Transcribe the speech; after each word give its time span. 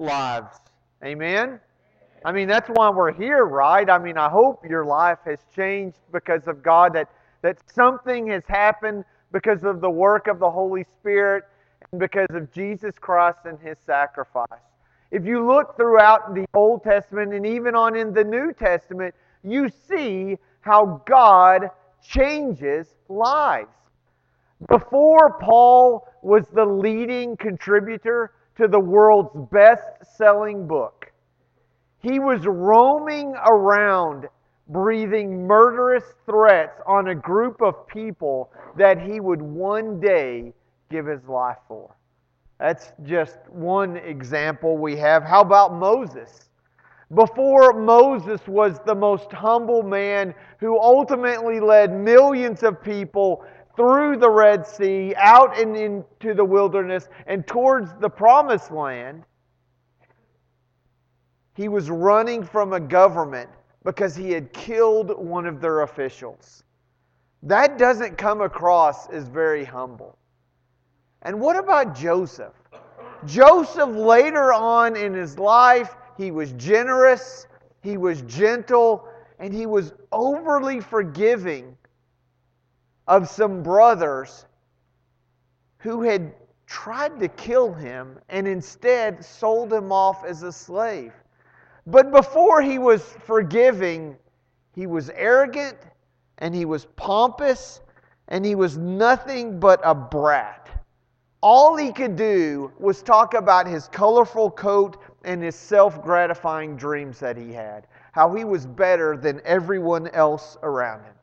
lives. 0.00 0.56
Amen? 1.04 1.60
I 2.24 2.32
mean, 2.32 2.48
that's 2.48 2.68
why 2.68 2.90
we're 2.90 3.12
here, 3.12 3.44
right? 3.44 3.88
I 3.88 3.98
mean, 3.98 4.18
I 4.18 4.28
hope 4.28 4.64
your 4.68 4.84
life 4.84 5.18
has 5.24 5.38
changed 5.54 5.98
because 6.12 6.48
of 6.48 6.62
God, 6.62 6.92
that, 6.94 7.08
that 7.42 7.58
something 7.72 8.26
has 8.28 8.42
happened 8.48 9.04
because 9.30 9.62
of 9.62 9.80
the 9.80 9.90
work 9.90 10.26
of 10.26 10.38
the 10.40 10.50
Holy 10.50 10.84
Spirit 10.98 11.44
and 11.92 12.00
because 12.00 12.26
of 12.30 12.52
Jesus 12.52 12.94
Christ 12.98 13.38
and 13.44 13.58
his 13.60 13.78
sacrifice. 13.86 14.46
If 15.10 15.24
you 15.24 15.46
look 15.46 15.76
throughout 15.76 16.34
the 16.34 16.46
Old 16.54 16.82
Testament 16.82 17.32
and 17.32 17.46
even 17.46 17.74
on 17.74 17.96
in 17.96 18.12
the 18.12 18.24
New 18.24 18.52
Testament, 18.52 19.14
you 19.44 19.70
see 19.88 20.36
how 20.60 21.02
God 21.06 21.70
changes 22.02 22.94
lives. 23.08 23.68
Before 24.68 25.38
Paul 25.40 26.08
was 26.22 26.46
the 26.52 26.64
leading 26.64 27.36
contributor 27.36 28.32
to 28.58 28.68
the 28.68 28.78
world's 28.78 29.30
best 29.50 29.86
selling 30.16 30.66
book. 30.66 31.12
He 32.00 32.18
was 32.18 32.44
roaming 32.44 33.34
around 33.46 34.28
breathing 34.68 35.46
murderous 35.46 36.04
threats 36.26 36.80
on 36.86 37.08
a 37.08 37.14
group 37.14 37.62
of 37.62 37.86
people 37.86 38.52
that 38.76 39.00
he 39.00 39.20
would 39.20 39.40
one 39.40 40.00
day 40.00 40.52
give 40.90 41.06
his 41.06 41.24
life 41.26 41.56
for. 41.66 41.94
That's 42.58 42.92
just 43.04 43.38
one 43.48 43.96
example 43.96 44.76
we 44.76 44.96
have. 44.96 45.22
How 45.22 45.40
about 45.40 45.74
Moses? 45.74 46.50
Before 47.14 47.72
Moses 47.72 48.40
was 48.46 48.80
the 48.84 48.94
most 48.94 49.32
humble 49.32 49.82
man 49.82 50.34
who 50.58 50.78
ultimately 50.78 51.60
led 51.60 51.94
millions 51.94 52.62
of 52.62 52.82
people 52.82 53.44
through 53.78 54.16
the 54.16 54.28
Red 54.28 54.66
Sea, 54.66 55.14
out 55.16 55.56
and 55.56 55.76
into 55.76 56.34
the 56.34 56.44
wilderness, 56.44 57.08
and 57.28 57.46
towards 57.46 57.94
the 58.00 58.10
promised 58.10 58.72
land, 58.72 59.22
he 61.54 61.68
was 61.68 61.88
running 61.88 62.42
from 62.42 62.72
a 62.72 62.80
government 62.80 63.48
because 63.84 64.16
he 64.16 64.32
had 64.32 64.52
killed 64.52 65.16
one 65.16 65.46
of 65.46 65.60
their 65.60 65.82
officials. 65.82 66.64
That 67.44 67.78
doesn't 67.78 68.18
come 68.18 68.40
across 68.40 69.08
as 69.10 69.28
very 69.28 69.64
humble. 69.64 70.18
And 71.22 71.40
what 71.40 71.54
about 71.54 71.94
Joseph? 71.94 72.54
Joseph, 73.26 73.90
later 73.90 74.52
on 74.52 74.96
in 74.96 75.14
his 75.14 75.38
life, 75.38 75.94
he 76.16 76.32
was 76.32 76.50
generous, 76.54 77.46
he 77.82 77.96
was 77.96 78.22
gentle, 78.22 79.08
and 79.38 79.54
he 79.54 79.66
was 79.66 79.92
overly 80.10 80.80
forgiving 80.80 81.77
of 83.08 83.28
some 83.28 83.62
brothers 83.62 84.44
who 85.78 86.02
had 86.02 86.34
tried 86.66 87.18
to 87.18 87.28
kill 87.28 87.72
him 87.72 88.18
and 88.28 88.46
instead 88.46 89.24
sold 89.24 89.72
him 89.72 89.90
off 89.90 90.24
as 90.24 90.42
a 90.42 90.52
slave. 90.52 91.14
But 91.86 92.12
before 92.12 92.60
he 92.60 92.78
was 92.78 93.02
forgiving, 93.24 94.16
he 94.74 94.86
was 94.86 95.08
arrogant 95.10 95.78
and 96.38 96.54
he 96.54 96.66
was 96.66 96.84
pompous 96.96 97.80
and 98.28 98.44
he 98.44 98.54
was 98.54 98.76
nothing 98.76 99.58
but 99.58 99.80
a 99.82 99.94
brat. 99.94 100.68
All 101.40 101.76
he 101.76 101.92
could 101.92 102.14
do 102.16 102.70
was 102.78 103.02
talk 103.02 103.32
about 103.32 103.66
his 103.66 103.88
colorful 103.88 104.50
coat 104.50 104.98
and 105.24 105.42
his 105.42 105.56
self 105.56 106.02
gratifying 106.02 106.76
dreams 106.76 107.18
that 107.20 107.38
he 107.38 107.52
had, 107.52 107.86
how 108.12 108.34
he 108.34 108.44
was 108.44 108.66
better 108.66 109.16
than 109.16 109.40
everyone 109.44 110.08
else 110.08 110.58
around 110.62 111.04
him. 111.04 111.14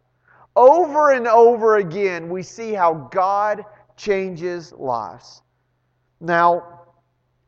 Over 0.56 1.11
and 1.11 1.28
over 1.28 1.78
again, 1.78 2.30
we 2.30 2.44
see 2.44 2.73
how 2.73 3.09
God 3.11 3.66
changes 3.98 4.72
lives. 4.73 5.42
Now, 6.20 6.86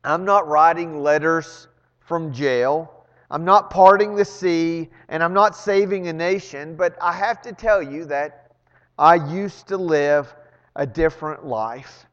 I'm 0.04 0.24
not 0.24 0.46
writing 0.46 1.02
letters 1.02 1.68
from 2.00 2.32
jail. 2.32 3.06
I'm 3.30 3.44
not 3.44 3.70
parting 3.70 4.14
the 4.14 4.24
sea, 4.24 4.88
and 5.08 5.22
I'm 5.22 5.34
not 5.34 5.56
saving 5.56 6.08
a 6.08 6.12
nation, 6.12 6.76
but 6.76 6.96
I 7.00 7.12
have 7.12 7.42
to 7.42 7.52
tell 7.52 7.82
you 7.82 8.04
that 8.06 8.52
I 8.98 9.14
used 9.16 9.68
to 9.68 9.76
live 9.76 10.34
a 10.76 10.86
different 10.86 11.44
life. 11.44 12.06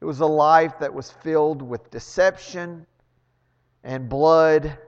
It 0.00 0.04
was 0.04 0.20
a 0.20 0.26
life 0.26 0.78
that 0.78 0.92
was 0.92 1.10
filled 1.10 1.60
with 1.60 1.90
deception 1.90 2.86
and 3.84 4.08
blood 4.08 4.78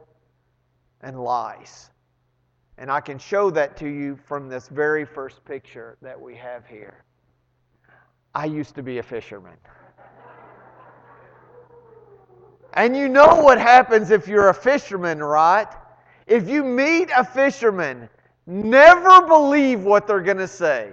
and 1.03 1.21
lies. 1.21 1.91
And 2.81 2.91
I 2.91 3.03
can 3.03 3.19
show 3.19 3.51
that 3.51 3.77
to 3.77 3.87
you 3.87 4.17
from 4.17 4.49
this 4.49 4.69
very 4.69 5.05
first 5.05 5.45
picture 5.45 5.99
that 6.01 6.19
we 6.19 6.35
have 6.37 6.67
here. 6.67 7.05
I 8.35 8.47
used 8.47 8.75
to 8.77 8.83
be 8.83 8.97
a 8.99 9.03
fisherman. 9.03 9.57
And 12.73 12.97
you 12.97 13.09
know 13.09 13.43
what 13.43 13.59
happens 13.59 14.11
if 14.11 14.27
you're 14.27 14.49
a 14.49 14.55
fisherman, 14.55 15.23
right? 15.23 15.67
If 16.27 16.49
you 16.49 16.65
meet 16.65 17.11
a 17.15 17.23
fisherman, 17.23 18.09
never 18.47 19.27
believe 19.27 19.85
what 19.85 20.07
they're 20.07 20.23
going 20.23 20.39
to 20.39 20.49
say 20.49 20.93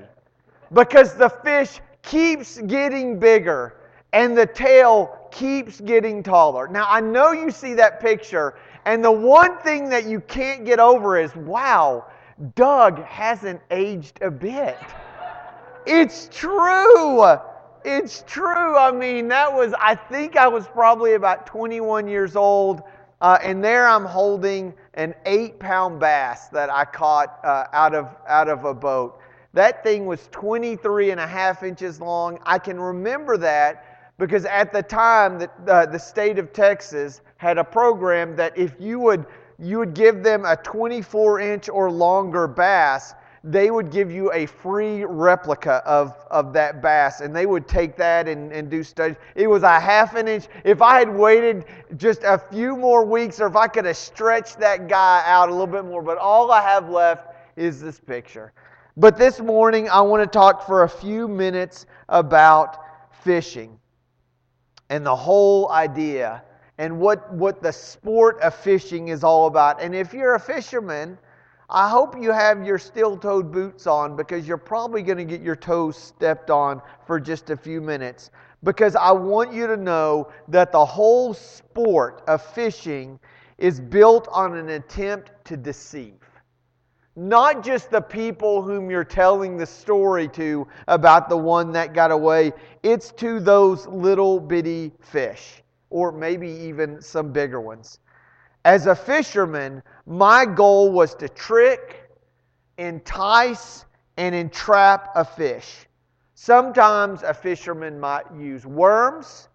because 0.73 1.13
the 1.13 1.29
fish 1.29 1.79
keeps 2.01 2.57
getting 2.57 3.17
bigger 3.17 3.77
and 4.11 4.37
the 4.37 4.45
tail 4.45 5.29
keeps 5.31 5.79
getting 5.79 6.21
taller. 6.21 6.67
Now, 6.67 6.87
I 6.89 6.99
know 6.99 7.31
you 7.31 7.51
see 7.51 7.75
that 7.75 8.01
picture 8.01 8.55
and 8.87 9.03
the 9.03 9.11
one 9.11 9.57
thing 9.57 9.89
that 9.89 10.05
you 10.05 10.21
can't 10.21 10.63
get 10.63 10.79
over 10.79 11.19
is 11.19 11.35
wow, 11.35 12.05
Doug 12.55 13.03
hasn't 13.03 13.59
aged 13.69 14.17
a 14.21 14.31
bit. 14.31 14.77
It's 15.85 16.29
true. 16.31 17.25
It's 17.83 18.23
true. 18.25 18.77
I 18.77 18.93
mean, 18.93 19.27
that 19.27 19.53
was, 19.53 19.73
I 19.77 19.93
think 19.93 20.37
I 20.37 20.47
was 20.47 20.67
probably 20.67 21.15
about 21.15 21.45
21 21.45 22.07
years 22.07 22.37
old. 22.37 22.81
Uh, 23.19 23.37
and 23.43 23.61
there 23.61 23.89
I'm 23.89 24.05
holding 24.05 24.73
an 24.93 25.13
eight 25.25 25.59
pound 25.59 25.99
bass 25.99 26.47
that 26.49 26.69
I 26.69 26.85
caught 26.85 27.39
uh, 27.43 27.65
out, 27.73 27.93
of, 27.93 28.15
out 28.25 28.47
of 28.47 28.63
a 28.63 28.73
boat. 28.73 29.19
That 29.53 29.83
thing 29.83 30.05
was 30.05 30.29
23 30.31 31.11
and 31.11 31.19
a 31.19 31.27
half 31.27 31.61
inches 31.61 31.99
long. 31.99 32.39
I 32.45 32.57
can 32.57 32.79
remember 32.79 33.35
that 33.35 33.96
because 34.17 34.45
at 34.45 34.73
the 34.73 34.81
time, 34.81 35.39
the, 35.39 35.49
uh, 35.67 35.85
the 35.85 35.99
state 35.99 36.39
of 36.39 36.51
Texas 36.53 37.21
had 37.37 37.57
a 37.57 37.63
program 37.63 38.35
that 38.35 38.57
if 38.57 38.73
you 38.79 38.99
would 38.99 39.25
you 39.59 39.79
would 39.79 39.95
give 39.95 40.23
them 40.23 40.45
a 40.45 40.55
24 40.57 41.39
inch 41.39 41.67
or 41.67 41.89
longer 41.89 42.47
bass, 42.47 43.15
they 43.43 43.71
would 43.71 43.91
give 43.91 44.11
you 44.11 44.31
a 44.33 44.45
free 44.45 45.03
replica 45.03 45.81
of, 45.85 46.13
of 46.29 46.53
that 46.53 46.81
bass, 46.81 47.21
and 47.21 47.35
they 47.35 47.45
would 47.45 47.67
take 47.67 47.97
that 47.97 48.27
and, 48.27 48.51
and 48.51 48.69
do 48.69 48.83
studies. 48.83 49.17
It 49.35 49.47
was 49.47 49.63
a 49.63 49.79
half 49.79 50.15
an 50.15 50.27
inch. 50.27 50.47
If 50.63 50.81
I 50.81 50.99
had 50.99 51.09
waited 51.09 51.65
just 51.95 52.21
a 52.23 52.37
few 52.37 52.75
more 52.75 53.05
weeks, 53.05 53.39
or 53.39 53.47
if 53.47 53.55
I 53.55 53.67
could 53.67 53.85
have 53.85 53.97
stretched 53.97 54.59
that 54.59 54.87
guy 54.87 55.23
out 55.25 55.49
a 55.49 55.51
little 55.51 55.65
bit 55.65 55.85
more, 55.85 56.03
but 56.03 56.17
all 56.17 56.51
I 56.51 56.61
have 56.61 56.89
left 56.89 57.33
is 57.55 57.81
this 57.81 57.99
picture. 57.99 58.53
But 58.95 59.17
this 59.17 59.39
morning, 59.39 59.89
I 59.89 60.01
want 60.01 60.21
to 60.21 60.27
talk 60.27 60.65
for 60.67 60.83
a 60.83 60.89
few 60.89 61.27
minutes 61.27 61.85
about 62.09 62.79
fishing 63.23 63.79
and 64.89 65.05
the 65.05 65.15
whole 65.15 65.71
idea 65.71 66.43
and 66.77 66.99
what, 66.99 67.33
what 67.33 67.61
the 67.61 67.71
sport 67.71 68.39
of 68.41 68.53
fishing 68.53 69.07
is 69.07 69.23
all 69.23 69.47
about. 69.47 69.81
And 69.81 69.95
if 69.95 70.13
you're 70.13 70.35
a 70.35 70.39
fisherman, 70.39 71.17
I 71.69 71.89
hope 71.89 72.15
you 72.21 72.31
have 72.31 72.65
your 72.65 72.77
steel 72.77 73.17
toed 73.17 73.51
boots 73.51 73.87
on 73.87 74.15
because 74.15 74.47
you're 74.47 74.57
probably 74.57 75.01
going 75.01 75.17
to 75.17 75.25
get 75.25 75.41
your 75.41 75.55
toes 75.55 75.97
stepped 75.97 76.49
on 76.49 76.81
for 77.05 77.19
just 77.19 77.49
a 77.49 77.57
few 77.57 77.81
minutes. 77.81 78.31
Because 78.63 78.95
I 78.95 79.11
want 79.11 79.53
you 79.53 79.67
to 79.67 79.77
know 79.77 80.31
that 80.47 80.71
the 80.71 80.85
whole 80.85 81.33
sport 81.33 82.23
of 82.27 82.41
fishing 82.41 83.19
is 83.57 83.79
built 83.79 84.27
on 84.31 84.55
an 84.55 84.69
attempt 84.69 85.31
to 85.45 85.57
deceive. 85.57 86.13
Not 87.19 87.63
just 87.63 87.89
the 87.89 87.99
people 87.99 88.61
whom 88.61 88.91
you're 88.91 89.03
telling 89.03 89.57
the 89.57 89.65
story 89.65 90.27
to 90.29 90.67
about 90.87 91.29
the 91.29 91.37
one 91.37 91.71
that 91.71 91.95
got 91.95 92.11
away, 92.11 92.53
it's 92.83 93.11
to 93.13 93.39
those 93.39 93.87
little 93.87 94.39
bitty 94.39 94.91
fish 94.99 95.63
or 95.89 96.11
maybe 96.11 96.47
even 96.47 97.01
some 97.01 97.31
bigger 97.31 97.59
ones. 97.59 98.01
As 98.65 98.85
a 98.85 98.95
fisherman, 98.95 99.81
my 100.05 100.45
goal 100.45 100.91
was 100.91 101.15
to 101.15 101.27
trick, 101.27 102.07
entice, 102.77 103.85
and 104.17 104.35
entrap 104.35 105.09
a 105.15 105.25
fish. 105.25 105.87
Sometimes 106.35 107.23
a 107.23 107.33
fisherman 107.33 107.99
might 107.99 108.25
use 108.37 108.63
worms, 108.63 109.49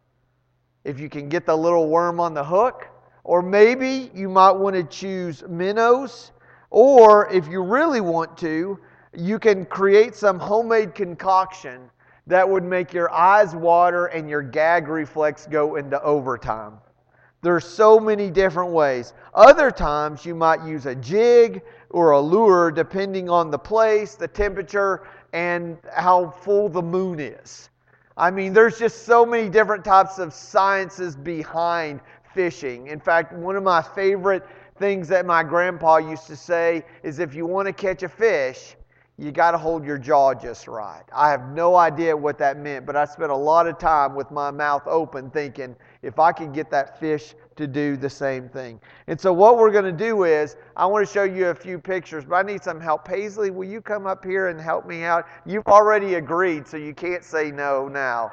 if 0.82 0.99
you 0.99 1.08
can 1.08 1.29
get 1.29 1.47
the 1.47 1.56
little 1.56 1.88
worm 1.88 2.19
on 2.19 2.35
the 2.35 2.43
hook, 2.43 2.88
or 3.23 3.41
maybe 3.41 4.11
you 4.12 4.29
might 4.29 4.50
want 4.50 4.75
to 4.75 4.82
choose 4.82 5.44
minnows, 5.49 6.32
or 6.73 7.31
if 7.31 7.47
you 7.49 7.63
really 7.63 8.01
want 8.01 8.37
to, 8.39 8.79
you 9.15 9.39
can 9.39 9.67
create 9.67 10.15
some 10.15 10.39
homemade 10.39 10.95
concoction 10.95 11.83
that 12.27 12.49
would 12.49 12.65
make 12.65 12.95
your 12.95 13.13
eyes 13.13 13.55
water 13.55 14.07
and 14.07 14.29
your 14.29 14.41
gag 14.41 14.89
reflex 14.89 15.47
go 15.47 15.77
into 15.77 16.03
overtime. 16.03 16.79
There's 17.43 17.67
so 17.67 18.01
many 18.01 18.31
different 18.31 18.73
ways. 18.73 19.13
Other 19.35 19.71
times 19.71 20.25
you 20.25 20.35
might 20.35 20.65
use 20.65 20.87
a 20.87 20.95
jig 20.95 21.61
or 21.91 22.13
a 22.13 22.21
lure 22.21 22.71
depending 22.71 23.29
on 23.29 23.51
the 23.51 23.59
place, 23.59 24.15
the 24.15 24.29
temperature, 24.29 25.07
and 25.35 25.77
how 25.95 26.31
full 26.31 26.71
the 26.71 26.81
moon 26.81 27.21
is. 27.21 27.69
I 28.17 28.31
mean, 28.31 28.55
there's 28.55 28.79
just 28.79 29.05
so 29.05 29.27
many 29.27 29.51
different 29.51 29.85
types 29.85 30.19
of 30.19 30.33
sciences 30.33 31.17
behind 31.17 32.01
fishing. 32.33 32.87
In 32.87 33.01
fact, 33.01 33.35
one 33.35 33.57
of 33.57 33.63
my 33.63 33.83
favorite 33.83 34.47
things 34.82 35.06
that 35.06 35.25
my 35.25 35.44
grandpa 35.44 35.99
used 35.99 36.26
to 36.26 36.34
say 36.34 36.84
is 37.05 37.20
if 37.20 37.37
you 37.37 37.46
want 37.46 37.67
to 37.67 37.73
catch 37.73 38.02
a 38.02 38.08
fish, 38.08 38.75
you 39.17 39.31
got 39.31 39.52
to 39.52 39.58
hold 39.58 39.84
your 39.84 39.96
jaw 39.96 40.34
just 40.34 40.67
right. 40.67 41.05
I 41.14 41.31
have 41.31 41.50
no 41.50 41.76
idea 41.76 42.17
what 42.17 42.37
that 42.38 42.58
meant, 42.58 42.84
but 42.84 42.96
I 42.96 43.05
spent 43.05 43.31
a 43.31 43.37
lot 43.37 43.69
of 43.69 43.79
time 43.79 44.17
with 44.17 44.32
my 44.32 44.50
mouth 44.50 44.82
open 44.87 45.31
thinking 45.31 45.76
if 46.02 46.19
I 46.19 46.32
could 46.32 46.52
get 46.52 46.69
that 46.73 46.99
fish 46.99 47.37
to 47.55 47.69
do 47.69 47.96
the 47.96 48.11
same 48.11 48.49
thing. 48.49 48.81
And 49.06 49.20
so, 49.20 49.32
what 49.32 49.56
we're 49.56 49.70
going 49.70 49.84
to 49.84 49.93
do 49.93 50.25
is, 50.25 50.56
I 50.76 50.84
want 50.87 51.06
to 51.06 51.12
show 51.12 51.23
you 51.23 51.50
a 51.50 51.55
few 51.55 51.79
pictures, 51.79 52.25
but 52.25 52.34
I 52.34 52.43
need 52.43 52.64
some 52.64 52.81
help. 52.81 53.05
Paisley, 53.05 53.52
will 53.52 53.69
you 53.69 53.81
come 53.81 54.08
up 54.08 54.25
here 54.25 54.49
and 54.49 54.61
help 54.61 54.84
me 54.84 55.05
out? 55.05 55.29
You've 55.46 55.69
already 55.69 56.14
agreed, 56.14 56.67
so 56.67 56.76
you 56.76 56.93
can't 56.93 57.23
say 57.23 57.52
no 57.52 57.87
now. 57.87 58.32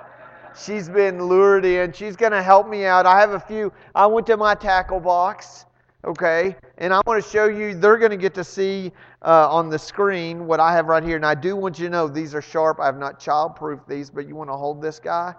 She's 0.59 0.89
been 0.89 1.21
lured 1.27 1.63
in. 1.63 1.91
She's 1.93 2.15
going 2.15 2.31
to 2.31 2.41
help 2.41 2.67
me 2.67 2.85
out. 2.85 3.05
I 3.05 3.19
have 3.19 3.33
a 3.33 3.39
few. 3.39 3.71
I 3.93 4.07
went 4.07 4.25
to 4.25 4.35
my 4.35 4.55
tackle 4.55 4.99
box 4.99 5.67
okay? 6.05 6.55
And 6.77 6.93
I 6.93 7.01
want 7.05 7.23
to 7.23 7.29
show 7.29 7.45
you, 7.45 7.75
they're 7.75 7.97
going 7.97 8.11
to 8.11 8.17
get 8.17 8.33
to 8.35 8.43
see 8.43 8.91
uh, 9.21 9.49
on 9.49 9.69
the 9.69 9.79
screen 9.79 10.47
what 10.47 10.59
I 10.59 10.73
have 10.73 10.87
right 10.87 11.03
here. 11.03 11.15
And 11.15 11.25
I 11.25 11.35
do 11.35 11.55
want 11.55 11.79
you 11.79 11.85
to 11.85 11.91
know 11.91 12.07
these 12.07 12.33
are 12.33 12.41
sharp. 12.41 12.79
I 12.79 12.85
have 12.85 12.97
not 12.97 13.19
child-proofed 13.19 13.87
these, 13.87 14.09
but 14.09 14.27
you 14.27 14.35
want 14.35 14.49
to 14.49 14.55
hold 14.55 14.81
this 14.81 14.99
guy? 14.99 15.33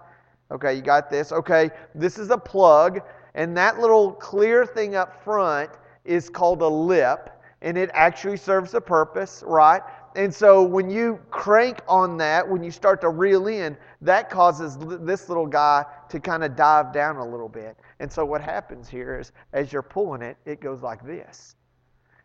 Okay, 0.51 0.73
you 0.75 0.81
got 0.81 1.09
this. 1.09 1.31
Okay, 1.31 1.69
this 1.95 2.17
is 2.17 2.29
a 2.29 2.37
plug, 2.37 2.99
and 3.35 3.55
that 3.55 3.79
little 3.79 4.11
clear 4.11 4.65
thing 4.65 4.95
up 4.95 5.23
front 5.23 5.69
is 6.03 6.29
called 6.29 6.61
a 6.61 6.67
lip, 6.67 7.29
and 7.61 7.77
it 7.77 7.89
actually 7.93 8.35
serves 8.35 8.73
a 8.73 8.81
purpose, 8.81 9.43
right? 9.47 9.81
And 10.15 10.33
so 10.33 10.61
when 10.61 10.89
you 10.89 11.21
crank 11.29 11.79
on 11.87 12.17
that, 12.17 12.47
when 12.47 12.63
you 12.63 12.71
start 12.71 12.99
to 13.01 13.09
reel 13.09 13.47
in, 13.47 13.77
that 14.01 14.29
causes 14.29 14.77
this 14.99 15.29
little 15.29 15.47
guy 15.47 15.85
to 16.09 16.19
kind 16.19 16.43
of 16.43 16.57
dive 16.57 16.91
down 16.91 17.15
a 17.15 17.25
little 17.25 17.47
bit. 17.47 17.77
And 18.01 18.11
so 18.11 18.25
what 18.25 18.41
happens 18.41 18.89
here 18.89 19.19
is 19.19 19.31
as 19.53 19.71
you're 19.71 19.83
pulling 19.83 20.23
it, 20.23 20.35
it 20.43 20.59
goes 20.59 20.81
like 20.81 21.05
this. 21.05 21.55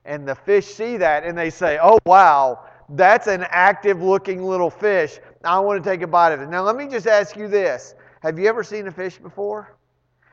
And 0.07 0.27
the 0.27 0.35
fish 0.35 0.65
see 0.65 0.97
that 0.97 1.23
and 1.23 1.37
they 1.37 1.51
say, 1.51 1.79
oh, 1.83 1.99
wow, 2.07 2.65
that's 2.89 3.27
an 3.27 3.45
active 3.51 4.01
looking 4.01 4.43
little 4.43 4.71
fish. 4.71 5.19
I 5.45 5.61
want 5.61 5.85
to 5.85 5.89
take 5.89 6.01
a 6.01 6.07
bite 6.07 6.33
of 6.33 6.41
it. 6.41 6.49
Now, 6.49 6.63
let 6.63 6.77
me 6.77 6.89
just 6.89 7.07
ask 7.07 7.37
you 7.37 7.47
this 7.47 7.95
Have 8.23 8.39
you 8.39 8.49
ever 8.49 8.65
seen 8.65 8.87
a 8.87 8.91
fish 8.91 9.19
before? 9.19 9.77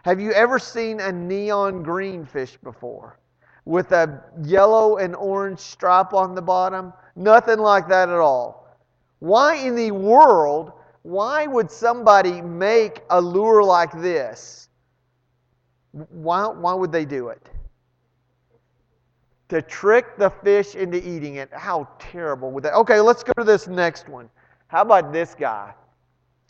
Have 0.06 0.22
you 0.22 0.32
ever 0.32 0.60
seen 0.60 1.02
a 1.02 1.12
neon 1.12 1.84
green 1.84 2.26
fish 2.26 2.58
before? 2.64 3.20
With 3.66 3.92
a 3.92 4.24
yellow 4.44 4.96
and 4.96 5.14
orange 5.14 5.60
stripe 5.60 6.14
on 6.14 6.36
the 6.36 6.42
bottom? 6.42 6.94
Nothing 7.18 7.60
like 7.60 7.90
that 7.90 8.08
at 8.08 8.20
all. 8.20 8.78
Why 9.20 9.56
in 9.56 9.76
the 9.76 9.92
world, 9.92 10.72
why 11.02 11.48
would 11.48 11.70
somebody 11.70 12.42
make 12.42 13.02
a 13.10 13.20
lure 13.20 13.62
like 13.62 13.92
this? 13.92 14.70
Why, 15.94 16.48
why 16.48 16.74
would 16.74 16.92
they 16.92 17.06
do 17.06 17.30
it? 17.30 17.50
To 19.50 19.62
trick 19.62 20.18
the 20.18 20.30
fish 20.30 20.76
into 20.76 20.98
eating 20.98 21.36
it. 21.36 21.50
How 21.54 21.88
terrible 22.00 22.52
would 22.52 22.64
that? 22.64 22.74
Okay, 22.74 23.00
let's 23.00 23.24
go 23.24 23.34
to 23.38 23.44
this 23.44 23.68
next 23.68 24.10
one. 24.10 24.30
How 24.68 24.82
about 24.82 25.14
this 25.14 25.36
guy? 25.36 25.74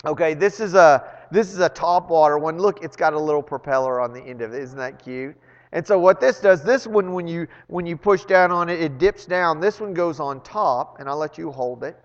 Okay, 0.06 0.34
this 0.34 0.60
is 0.60 0.74
a 0.74 1.04
this 1.32 1.52
is 1.52 1.60
a 1.60 1.70
top 1.70 2.10
water 2.10 2.38
one. 2.38 2.58
Look, 2.58 2.84
it's 2.84 2.96
got 2.96 3.14
a 3.14 3.20
little 3.20 3.44
propeller 3.44 4.00
on 4.00 4.14
the 4.14 4.22
end 4.22 4.42
of 4.42 4.54
it. 4.54 4.62
Isn't 4.62 4.78
that 4.78 5.04
cute? 5.04 5.36
And 5.74 5.86
so 5.86 5.98
what 5.98 6.22
this 6.22 6.40
does, 6.40 6.64
this 6.64 6.86
one 6.86 7.14
when 7.14 7.28
you 7.28 7.48
when 7.68 7.86
you 7.86 7.98
push 7.98 8.24
down 8.26 8.52
on 8.52 8.70
it, 8.70 8.80
it 8.82 8.98
dips 8.98 9.26
down. 9.26 9.60
This 9.60 9.82
one 9.82 9.94
goes 9.94 10.20
on 10.20 10.42
top, 10.42 11.00
and 11.00 11.10
I'll 11.10 11.18
let 11.18 11.38
you 11.38 11.52
hold 11.52 11.84
it. 11.84 11.98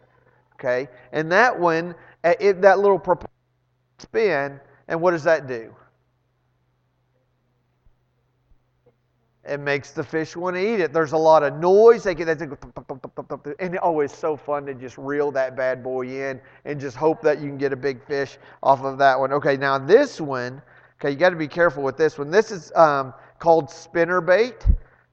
Okay, 0.55 0.89
and 1.13 1.31
that 1.31 1.59
one, 1.59 1.95
eh, 2.25 2.35
it, 2.41 2.63
that 2.63 2.79
little 2.79 2.99
propeller 2.99 3.31
spin, 3.99 4.59
and 4.89 5.01
what 5.01 5.13
does 5.13 5.25
that 5.25 5.47
do? 5.47 5.75
It 9.49 9.61
makes 9.61 9.93
the 9.93 10.05
fish 10.05 10.37
want 10.37 10.57
to 10.57 10.63
eat 10.63 10.81
it. 10.81 10.93
There's 10.93 11.13
a 11.13 11.19
lot 11.19 11.43
of 11.43 11.55
noise. 11.55 12.05
They 12.05 12.15
get 12.15 12.27
that 12.27 13.57
and 13.59 13.75
it 13.75 13.81
always 13.81 14.13
so 14.13 14.37
fun 14.37 14.67
to 14.67 14.75
just 14.75 14.99
reel 14.99 15.31
that 15.33 15.57
bad 15.57 15.83
boy 15.83 16.07
in 16.07 16.41
and 16.65 16.79
just 16.79 16.97
hope 16.97 17.23
that 17.23 17.41
you 17.41 17.49
can 17.49 17.57
get 17.57 17.73
a 17.73 17.77
big 17.77 18.05
fish 18.05 18.39
off 18.63 18.83
of 18.83 18.99
that 18.99 19.19
one. 19.19 19.33
Okay, 19.33 19.57
now 19.57 19.79
this 19.79 20.21
one, 20.21 20.61
okay, 21.01 21.11
you 21.11 21.17
got 21.17 21.31
to 21.31 21.37
be 21.37 21.49
careful 21.49 21.83
with 21.83 21.97
this 21.97 22.19
one. 22.19 22.31
This 22.31 22.51
is 22.51 22.73
um, 22.75 23.15
called 23.39 23.71
spinner 23.71 24.21
bait, 24.21 24.67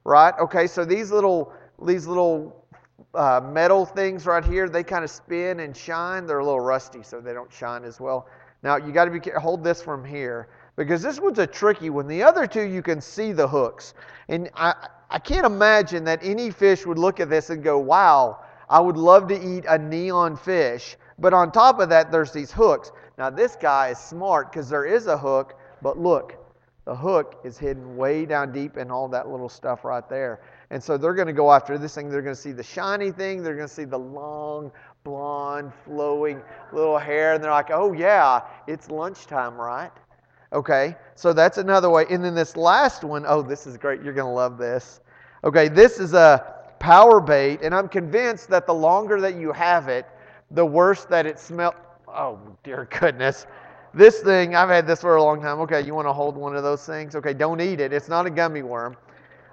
right? 0.03 0.33
Okay, 0.39 0.67
so 0.67 0.83
these 0.83 1.11
little 1.11 1.53
these 1.85 2.07
little 2.07 2.65
uh, 3.13 3.41
metal 3.43 3.85
things 3.85 4.25
right 4.25 4.43
here, 4.43 4.67
they 4.67 4.83
kind 4.83 5.03
of 5.03 5.09
spin 5.09 5.61
and 5.61 5.75
shine. 5.75 6.25
They're 6.25 6.39
a 6.39 6.45
little 6.45 6.59
rusty, 6.59 7.03
so 7.03 7.21
they 7.21 7.33
don't 7.33 7.51
shine 7.51 7.83
as 7.83 7.99
well. 7.99 8.27
Now 8.63 8.77
you 8.77 8.91
got 8.91 9.05
to 9.05 9.11
be. 9.11 9.21
Hold 9.39 9.63
this 9.63 9.81
from 9.81 10.03
here 10.03 10.49
because 10.75 11.01
this 11.01 11.19
one's 11.19 11.39
a 11.39 11.47
tricky 11.47 11.89
one. 11.89 12.07
The 12.07 12.23
other 12.23 12.47
two, 12.47 12.63
you 12.63 12.81
can 12.81 13.01
see 13.01 13.31
the 13.31 13.47
hooks. 13.47 13.93
And 14.27 14.49
I, 14.55 14.73
I 15.09 15.19
can't 15.19 15.45
imagine 15.45 16.03
that 16.05 16.19
any 16.23 16.51
fish 16.51 16.85
would 16.85 16.97
look 16.97 17.19
at 17.19 17.29
this 17.29 17.49
and 17.49 17.63
go, 17.63 17.77
wow, 17.79 18.39
I 18.69 18.79
would 18.79 18.97
love 18.97 19.27
to 19.29 19.35
eat 19.57 19.65
a 19.67 19.77
neon 19.77 20.35
fish. 20.35 20.97
But 21.19 21.33
on 21.33 21.51
top 21.51 21.79
of 21.79 21.89
that, 21.89 22.11
there's 22.11 22.31
these 22.31 22.51
hooks. 22.51 22.91
Now, 23.17 23.29
this 23.29 23.55
guy 23.55 23.89
is 23.89 23.99
smart 23.99 24.51
because 24.51 24.69
there 24.69 24.85
is 24.85 25.07
a 25.07 25.17
hook, 25.17 25.57
but 25.81 25.97
look, 25.97 26.37
the 26.83 26.95
hook 26.95 27.39
is 27.43 27.57
hidden 27.57 27.95
way 27.97 28.25
down 28.25 28.51
deep 28.51 28.77
in 28.77 28.91
all 28.91 29.07
that 29.09 29.29
little 29.29 29.49
stuff 29.49 29.85
right 29.85 30.07
there. 30.09 30.41
And 30.69 30.83
so 30.83 30.97
they're 30.97 31.13
going 31.13 31.27
to 31.27 31.33
go 31.33 31.51
after 31.51 31.77
this 31.77 31.95
thing. 31.95 32.09
They're 32.09 32.21
going 32.21 32.35
to 32.35 32.41
see 32.41 32.51
the 32.51 32.63
shiny 32.63 33.11
thing. 33.11 33.41
They're 33.41 33.55
going 33.55 33.67
to 33.67 33.73
see 33.73 33.85
the 33.85 33.97
long, 33.97 34.71
blonde, 35.03 35.71
flowing 35.85 36.41
little 36.73 36.97
hair. 36.97 37.33
And 37.33 37.43
they're 37.43 37.51
like, 37.51 37.71
oh, 37.71 37.93
yeah, 37.93 38.41
it's 38.67 38.91
lunchtime, 38.91 39.55
right? 39.55 39.91
Okay, 40.55 40.95
so 41.15 41.33
that's 41.33 41.57
another 41.57 41.89
way. 41.89 42.05
And 42.09 42.23
then 42.23 42.33
this 42.33 42.55
last 42.55 43.03
one, 43.03 43.25
oh, 43.27 43.41
this 43.41 43.67
is 43.67 43.75
great. 43.75 44.01
You're 44.01 44.13
going 44.13 44.25
to 44.25 44.33
love 44.33 44.57
this. 44.57 45.01
Okay, 45.43 45.67
this 45.67 45.99
is 45.99 46.13
a 46.13 46.55
power 46.79 47.19
bait, 47.19 47.59
and 47.61 47.75
I'm 47.75 47.89
convinced 47.89 48.49
that 48.51 48.65
the 48.65 48.73
longer 48.73 49.19
that 49.19 49.35
you 49.35 49.51
have 49.51 49.89
it, 49.89 50.07
the 50.51 50.65
worse 50.65 51.03
that 51.05 51.25
it 51.25 51.39
smells. 51.39 51.75
Oh, 52.07 52.39
dear 52.63 52.87
goodness. 52.89 53.45
This 53.93 54.21
thing, 54.21 54.55
I've 54.55 54.69
had 54.69 54.87
this 54.87 55.01
for 55.01 55.17
a 55.17 55.23
long 55.23 55.41
time. 55.41 55.59
Okay, 55.59 55.81
you 55.81 55.93
want 55.93 56.07
to 56.07 56.13
hold 56.13 56.37
one 56.37 56.55
of 56.55 56.63
those 56.63 56.85
things? 56.85 57.17
Okay, 57.17 57.33
don't 57.33 57.59
eat 57.59 57.81
it. 57.81 57.91
It's 57.91 58.07
not 58.07 58.25
a 58.25 58.29
gummy 58.29 58.61
worm. 58.61 58.95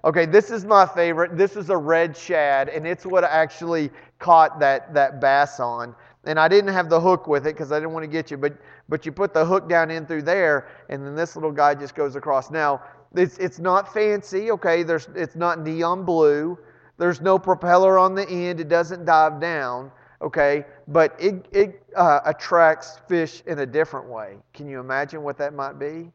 Okay, 0.05 0.25
this 0.25 0.53
is 0.53 0.65
my 0.65 0.87
favorite. 0.87 1.37
This 1.37 1.57
is 1.57 1.71
a 1.71 1.77
red 1.77 2.17
shad, 2.17 2.69
and 2.69 2.87
it's 2.87 3.05
what 3.05 3.25
actually 3.25 3.91
caught 4.21 4.61
that, 4.61 4.95
that 4.95 5.21
bass 5.21 5.59
on 5.59 5.97
and 6.25 6.39
I 6.39 6.49
didn't 6.49 6.73
have 6.73 6.89
the 6.89 7.01
hook 7.01 7.27
with 7.27 7.47
it 7.47 7.55
because 7.55 7.73
I 7.73 7.79
didn't 7.79 7.93
want 7.93 8.05
to 8.05 8.09
get 8.09 8.31
you, 8.31 8.37
but 8.37 8.55
but 8.89 9.05
you 9.05 9.13
put 9.13 9.35
the 9.35 9.45
hook 9.45 9.69
down 9.69 9.91
in 9.91 10.07
through 10.07 10.23
there, 10.23 10.69
and 10.89 11.05
then 11.05 11.15
this 11.15 11.35
little 11.35 11.53
guy 11.53 11.75
just 11.75 11.95
goes 11.95 12.15
across. 12.17 12.51
Now 12.51 12.83
it's 13.15 13.39
it's 13.39 13.59
not 13.59 13.93
fancy, 13.93 14.51
okay? 14.53 14.83
There's 14.83 15.09
it's 15.15 15.35
not 15.37 15.61
neon 15.61 16.05
blue. 16.05 16.58
There's 16.99 17.20
no 17.20 17.39
propeller 17.39 17.99
on 17.99 18.15
the 18.15 18.29
end. 18.29 18.61
It 18.61 18.69
doesn't 18.69 19.05
dive 19.05 19.41
down, 19.41 19.91
okay? 20.20 20.65
But 20.89 21.17
it 21.19 21.46
it 21.51 21.82
uh, 21.96 22.20
attracts 22.25 22.99
fish 23.08 23.43
in 23.46 23.58
a 23.58 23.67
different 23.67 24.06
way. 24.06 24.37
Can 24.55 24.69
you 24.69 24.79
imagine 24.79 25.23
what 25.23 25.37
that 25.39 25.55
might 25.55 25.79
be? 25.79 26.13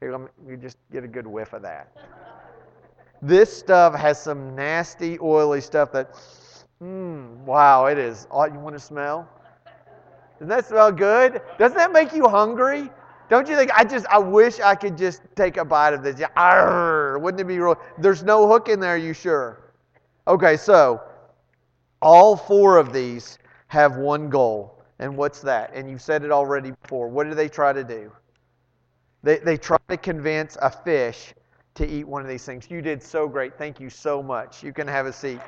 Here, 0.00 0.12
let 0.12 0.20
me 0.20 0.28
you 0.48 0.56
just 0.56 0.78
get 0.92 1.04
a 1.04 1.08
good 1.08 1.26
whiff 1.26 1.52
of 1.52 1.62
that. 1.62 1.96
This 3.20 3.56
stuff 3.56 3.94
has 3.94 4.20
some 4.20 4.54
nasty, 4.54 5.18
oily 5.20 5.60
stuff 5.60 5.90
that 5.92 6.14
Mmm, 6.82 7.38
wow, 7.38 7.86
it 7.86 7.98
is. 7.98 8.28
Oh, 8.30 8.44
you 8.44 8.60
want 8.60 8.76
to 8.76 8.80
smell? 8.80 9.28
Doesn't 10.38 10.48
that 10.48 10.66
smell 10.66 10.92
good? 10.92 11.40
Doesn't 11.58 11.76
that 11.76 11.92
make 11.92 12.12
you 12.12 12.28
hungry? 12.28 12.90
Don't 13.28 13.48
you 13.48 13.56
think? 13.56 13.70
I 13.76 13.84
just, 13.84 14.06
I 14.06 14.18
wish 14.18 14.60
I 14.60 14.74
could 14.74 14.96
just 14.96 15.20
take 15.36 15.56
a 15.56 15.64
bite 15.64 15.92
of 15.92 16.02
this. 16.02 16.20
Arr, 16.36 17.18
wouldn't 17.18 17.40
it 17.40 17.46
be 17.46 17.58
real? 17.58 17.76
There's 17.98 18.22
no 18.22 18.48
hook 18.48 18.68
in 18.68 18.80
there, 18.80 18.96
you 18.96 19.12
sure? 19.12 19.72
Okay, 20.26 20.56
so 20.56 21.02
all 22.00 22.36
four 22.36 22.78
of 22.78 22.92
these 22.92 23.38
have 23.66 23.96
one 23.96 24.30
goal. 24.30 24.82
And 24.98 25.16
what's 25.16 25.40
that? 25.40 25.72
And 25.74 25.88
you've 25.90 26.02
said 26.02 26.24
it 26.24 26.30
already 26.30 26.72
before. 26.82 27.08
What 27.08 27.28
do 27.28 27.34
they 27.34 27.48
try 27.48 27.72
to 27.72 27.84
do? 27.84 28.12
They, 29.22 29.38
they 29.38 29.56
try 29.56 29.78
to 29.88 29.96
convince 29.96 30.56
a 30.62 30.70
fish 30.70 31.34
to 31.74 31.86
eat 31.86 32.06
one 32.06 32.22
of 32.22 32.28
these 32.28 32.44
things. 32.44 32.70
You 32.70 32.82
did 32.82 33.02
so 33.02 33.28
great. 33.28 33.56
Thank 33.56 33.78
you 33.78 33.90
so 33.90 34.22
much. 34.22 34.62
You 34.62 34.72
can 34.72 34.88
have 34.88 35.06
a 35.06 35.12
seat. 35.12 35.40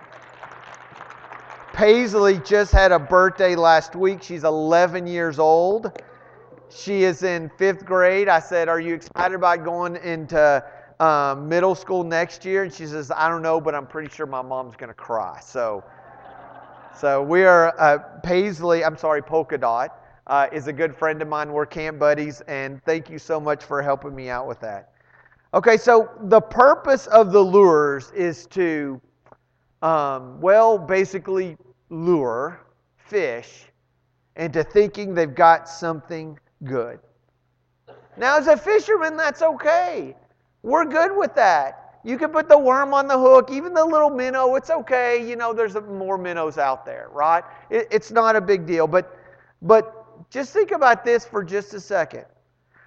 Paisley 1.81 2.37
just 2.41 2.73
had 2.73 2.93
a 2.93 2.99
birthday 2.99 3.57
last 3.57 3.97
week. 3.97 4.23
She's 4.23 4.45
11 4.45 5.07
years 5.07 5.39
old. 5.39 6.03
She 6.69 7.05
is 7.05 7.23
in 7.23 7.51
fifth 7.57 7.87
grade. 7.87 8.29
I 8.29 8.39
said, 8.39 8.69
Are 8.69 8.79
you 8.79 8.93
excited 8.93 9.35
about 9.35 9.65
going 9.65 9.97
into 9.97 10.63
um, 11.01 11.49
middle 11.49 11.75
school 11.75 12.05
next 12.05 12.45
year? 12.45 12.65
And 12.65 12.71
she 12.71 12.85
says, 12.87 13.11
I 13.11 13.31
don't 13.31 13.41
know, 13.41 13.63
but 13.63 13.75
I'm 13.75 13.87
pretty 13.87 14.11
sure 14.11 14.27
my 14.27 14.43
mom's 14.43 14.77
going 14.77 14.91
to 14.91 14.95
cry. 14.95 15.41
So, 15.43 15.83
so 16.95 17.23
we 17.23 17.45
are, 17.45 17.75
uh, 17.81 17.97
Paisley, 18.23 18.85
I'm 18.85 18.99
sorry, 18.99 19.23
Polka 19.23 19.57
Dot, 19.57 20.05
uh, 20.27 20.49
is 20.53 20.67
a 20.67 20.75
good 20.75 20.95
friend 20.95 21.23
of 21.23 21.29
mine. 21.29 21.51
We're 21.51 21.65
camp 21.65 21.99
buddies, 21.99 22.43
and 22.43 22.85
thank 22.85 23.09
you 23.09 23.19
so 23.19 23.41
much 23.41 23.65
for 23.65 23.81
helping 23.81 24.15
me 24.15 24.29
out 24.29 24.47
with 24.47 24.61
that. 24.61 24.93
Okay, 25.55 25.79
so 25.79 26.11
the 26.25 26.43
purpose 26.43 27.07
of 27.07 27.33
the 27.33 27.41
lures 27.41 28.11
is 28.11 28.47
to, 28.49 29.01
um, 29.81 30.39
well, 30.43 30.77
basically 30.77 31.57
lure 31.91 32.61
fish 32.97 33.67
into 34.37 34.65
thinking 34.65 35.15
they've 35.15 35.35
got 35.35 35.69
something 35.69 36.39
good. 36.65 37.01
Now, 38.17 38.39
as 38.39 38.47
a 38.47 38.57
fisherman, 38.57 39.17
that's 39.17 39.43
okay. 39.43 40.17
We're 40.63 40.85
good 40.85 41.17
with 41.17 41.35
that. 41.35 42.01
You 42.05 42.17
can 42.17 42.31
put 42.31 42.49
the 42.49 42.59
worm 42.59 42.95
on 42.95 43.07
the 43.07 43.19
hook, 43.19 43.51
even 43.51 43.75
the 43.75 43.85
little 43.85 44.11
minnow, 44.11 44.55
it's 44.55 44.71
okay. 44.71 45.29
You 45.29 45.37
know, 45.37 45.53
there's 45.53 45.75
more 45.75 46.17
minnows 46.17 46.57
out 46.57 46.87
there, 46.87 47.09
right? 47.13 47.45
It, 47.69 47.89
it's 47.91 48.11
not 48.11 48.37
a 48.37 48.41
big 48.41 48.67
deal. 48.67 48.87
But, 48.87 49.19
but 49.61 50.31
just 50.31 50.53
think 50.53 50.71
about 50.71 51.05
this 51.05 51.27
for 51.27 51.45
just 51.45 51.75
a 51.75 51.81
second. 51.81 52.25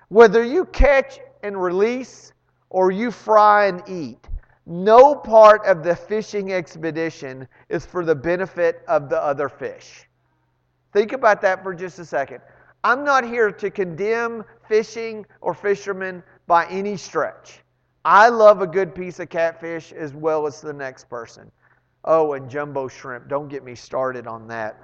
Whether 0.09 0.43
you 0.43 0.65
catch 0.65 1.19
and 1.43 1.61
release 1.61 2.33
or 2.69 2.91
you 2.91 3.11
fry 3.11 3.67
and 3.67 3.83
eat, 3.87 4.27
no 4.65 5.13
part 5.15 5.65
of 5.65 5.83
the 5.83 5.95
fishing 5.95 6.53
expedition 6.53 7.47
is 7.69 7.85
for 7.85 8.05
the 8.05 8.15
benefit 8.15 8.81
of 8.87 9.09
the 9.09 9.21
other 9.21 9.49
fish. 9.49 10.07
Think 10.93 11.11
about 11.11 11.41
that 11.41 11.63
for 11.63 11.73
just 11.73 11.99
a 11.99 12.05
second. 12.05 12.41
I'm 12.83 13.03
not 13.03 13.23
here 13.23 13.51
to 13.51 13.71
condemn 13.71 14.43
fishing 14.67 15.25
or 15.41 15.53
fishermen 15.53 16.23
by 16.47 16.65
any 16.67 16.97
stretch. 16.97 17.61
I 18.05 18.29
love 18.29 18.61
a 18.61 18.67
good 18.67 18.93
piece 18.93 19.19
of 19.19 19.29
catfish 19.29 19.91
as 19.93 20.13
well 20.13 20.45
as 20.45 20.59
the 20.59 20.73
next 20.73 21.09
person. 21.09 21.51
Oh, 22.05 22.33
and 22.33 22.49
jumbo 22.49 22.87
shrimp. 22.87 23.29
Don't 23.29 23.47
get 23.47 23.63
me 23.63 23.75
started 23.75 24.27
on 24.27 24.47
that. 24.49 24.77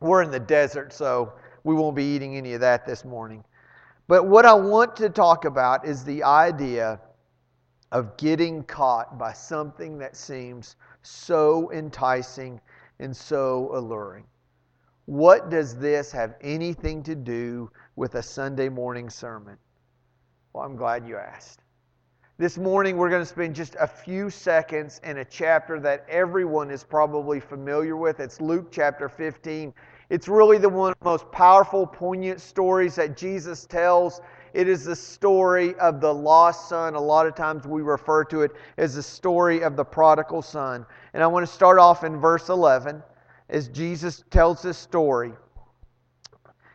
We're 0.00 0.22
in 0.22 0.30
the 0.30 0.40
desert, 0.40 0.92
so 0.92 1.32
we 1.64 1.74
won't 1.74 1.96
be 1.96 2.04
eating 2.04 2.36
any 2.36 2.54
of 2.54 2.60
that 2.60 2.86
this 2.86 3.04
morning. 3.04 3.44
But 4.06 4.26
what 4.26 4.46
I 4.46 4.54
want 4.54 4.94
to 4.96 5.08
talk 5.08 5.44
about 5.44 5.84
is 5.84 6.04
the 6.04 6.22
idea 6.22 7.00
of 7.94 8.16
getting 8.16 8.64
caught 8.64 9.16
by 9.16 9.32
something 9.32 9.98
that 9.98 10.16
seems 10.16 10.74
so 11.02 11.70
enticing 11.70 12.60
and 12.98 13.16
so 13.16 13.70
alluring. 13.72 14.24
What 15.06 15.48
does 15.48 15.76
this 15.78 16.10
have 16.10 16.34
anything 16.40 17.04
to 17.04 17.14
do 17.14 17.70
with 17.94 18.16
a 18.16 18.22
Sunday 18.22 18.68
morning 18.68 19.08
sermon? 19.08 19.56
Well, 20.52 20.64
I'm 20.64 20.74
glad 20.74 21.06
you 21.06 21.16
asked. 21.16 21.60
This 22.36 22.58
morning, 22.58 22.96
we're 22.96 23.10
going 23.10 23.22
to 23.22 23.26
spend 23.26 23.54
just 23.54 23.76
a 23.78 23.86
few 23.86 24.28
seconds 24.28 25.00
in 25.04 25.18
a 25.18 25.24
chapter 25.24 25.78
that 25.78 26.04
everyone 26.08 26.72
is 26.72 26.82
probably 26.82 27.38
familiar 27.38 27.96
with. 27.96 28.18
It's 28.18 28.40
Luke 28.40 28.72
chapter 28.72 29.08
15. 29.08 29.72
It's 30.10 30.26
really 30.26 30.58
the 30.58 30.68
one 30.68 30.90
of 30.90 30.98
the 30.98 31.04
most 31.04 31.30
powerful, 31.30 31.86
poignant 31.86 32.40
stories 32.40 32.96
that 32.96 33.16
Jesus 33.16 33.66
tells 33.66 34.20
it 34.54 34.68
is 34.68 34.84
the 34.84 34.94
story 34.94 35.74
of 35.76 36.00
the 36.00 36.14
lost 36.14 36.68
son. 36.68 36.94
A 36.94 37.00
lot 37.00 37.26
of 37.26 37.34
times 37.34 37.66
we 37.66 37.82
refer 37.82 38.24
to 38.26 38.42
it 38.42 38.52
as 38.78 38.94
the 38.94 39.02
story 39.02 39.62
of 39.62 39.74
the 39.74 39.84
prodigal 39.84 40.42
son. 40.42 40.86
And 41.12 41.22
I 41.22 41.26
want 41.26 41.44
to 41.44 41.52
start 41.52 41.78
off 41.78 42.04
in 42.04 42.20
verse 42.20 42.48
11 42.48 43.02
as 43.48 43.68
Jesus 43.68 44.22
tells 44.30 44.62
this 44.62 44.78
story. 44.78 45.32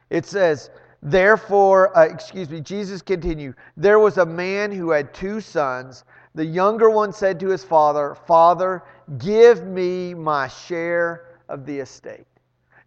It 0.09 0.25
says, 0.25 0.69
Therefore, 1.01 1.97
uh, 1.97 2.03
excuse 2.03 2.49
me, 2.49 2.59
Jesus 2.59 3.01
continued, 3.01 3.55
There 3.77 3.99
was 3.99 4.17
a 4.17 4.25
man 4.25 4.73
who 4.73 4.89
had 4.89 5.13
two 5.13 5.39
sons. 5.39 6.03
The 6.35 6.45
younger 6.45 6.89
one 6.89 7.13
said 7.13 7.39
to 7.39 7.47
his 7.47 7.63
father, 7.63 8.13
Father, 8.27 8.83
give 9.17 9.65
me 9.65 10.13
my 10.13 10.49
share 10.49 11.37
of 11.47 11.65
the 11.65 11.79
estate. 11.79 12.27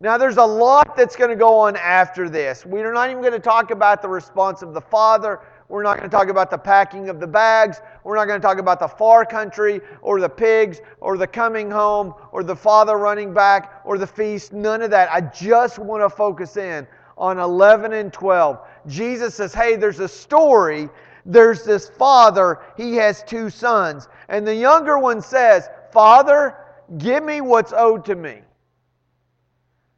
Now, 0.03 0.19
there's 0.19 0.37
a 0.37 0.45
lot 0.45 0.97
that's 0.97 1.15
going 1.15 1.31
to 1.31 1.37
go 1.37 1.57
on 1.57 1.77
after 1.77 2.29
this. 2.29 2.67
We're 2.67 2.93
not 2.93 3.09
even 3.11 3.23
going 3.23 3.35
to 3.35 3.39
talk 3.39 3.71
about 3.71 4.03
the 4.03 4.09
response 4.09 4.61
of 4.61 4.75
the 4.75 4.81
father. 4.81 5.39
We're 5.69 5.85
not 5.85 5.97
going 5.97 6.11
to 6.11 6.15
talk 6.15 6.27
about 6.27 6.51
the 6.51 6.59
packing 6.59 7.09
of 7.09 7.21
the 7.21 7.27
bags. 7.29 7.81
We're 8.03 8.17
not 8.17 8.27
going 8.27 8.41
to 8.41 8.45
talk 8.45 8.59
about 8.59 8.81
the 8.81 8.89
far 8.89 9.25
country 9.25 9.81
or 10.01 10.19
the 10.19 10.29
pigs 10.29 10.81
or 10.99 11.17
the 11.17 11.29
coming 11.29 11.71
home 11.71 12.15
or 12.33 12.43
the 12.43 12.57
father 12.57 12.99
running 12.99 13.33
back 13.33 13.81
or 13.85 13.97
the 13.97 14.07
feast. 14.07 14.53
None 14.53 14.83
of 14.83 14.91
that. 14.91 15.09
I 15.13 15.21
just 15.21 15.79
want 15.79 16.03
to 16.03 16.11
focus 16.11 16.57
in 16.57 16.85
on 17.17 17.39
11 17.39 17.93
and 17.93 18.13
12. 18.13 18.59
Jesus 18.89 19.37
says, 19.37 19.55
Hey, 19.55 19.77
there's 19.77 20.01
a 20.01 20.09
story. 20.09 20.89
There's 21.25 21.63
this 21.63 21.89
father. 21.91 22.59
He 22.77 22.97
has 22.97 23.23
two 23.23 23.51
sons. 23.51 24.09
And 24.29 24.45
the 24.45 24.57
younger 24.57 24.99
one 24.99 25.23
says, 25.23 25.69
Father, 25.93 26.57
give 26.99 27.23
me 27.23 27.41
what's 27.41 27.73
owed 27.73 28.05
to 28.07 28.17
me. 28.17 28.43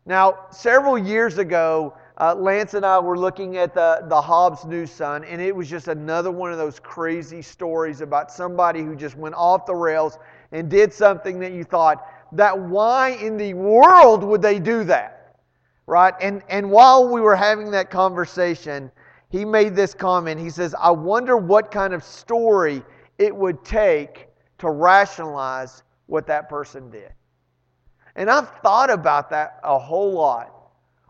Now, 0.06 0.46
several 0.50 0.98
years 0.98 1.38
ago, 1.38 1.96
uh, 2.20 2.34
Lance 2.34 2.74
and 2.74 2.84
I 2.84 2.98
were 2.98 3.18
looking 3.18 3.56
at 3.56 3.74
the, 3.74 4.04
the 4.08 4.20
Hobbs 4.20 4.66
News 4.66 4.90
Sun, 4.90 5.24
and 5.24 5.40
it 5.40 5.54
was 5.54 5.68
just 5.68 5.88
another 5.88 6.30
one 6.30 6.52
of 6.52 6.58
those 6.58 6.78
crazy 6.78 7.40
stories 7.40 8.02
about 8.02 8.30
somebody 8.30 8.82
who 8.82 8.94
just 8.94 9.16
went 9.16 9.34
off 9.34 9.64
the 9.64 9.74
rails 9.74 10.18
and 10.52 10.70
did 10.70 10.92
something 10.92 11.38
that 11.40 11.52
you 11.52 11.64
thought, 11.64 12.06
that 12.32 12.58
why 12.58 13.10
in 13.10 13.36
the 13.38 13.54
world 13.54 14.22
would 14.22 14.42
they 14.42 14.58
do 14.58 14.84
that? 14.84 15.36
Right? 15.86 16.14
And, 16.20 16.42
and 16.48 16.70
while 16.70 17.08
we 17.08 17.20
were 17.20 17.36
having 17.36 17.70
that 17.70 17.90
conversation, 17.90 18.90
he 19.30 19.44
made 19.44 19.74
this 19.74 19.94
comment. 19.94 20.38
He 20.38 20.50
says, 20.50 20.74
I 20.78 20.90
wonder 20.90 21.36
what 21.36 21.70
kind 21.70 21.94
of 21.94 22.04
story 22.04 22.82
it 23.18 23.34
would 23.34 23.64
take 23.64 24.28
to 24.58 24.70
rationalize 24.70 25.82
what 26.06 26.26
that 26.26 26.48
person 26.48 26.90
did. 26.90 27.10
And 28.16 28.30
I've 28.30 28.50
thought 28.62 28.90
about 28.90 29.30
that 29.30 29.60
a 29.64 29.78
whole 29.78 30.12
lot. 30.12 30.50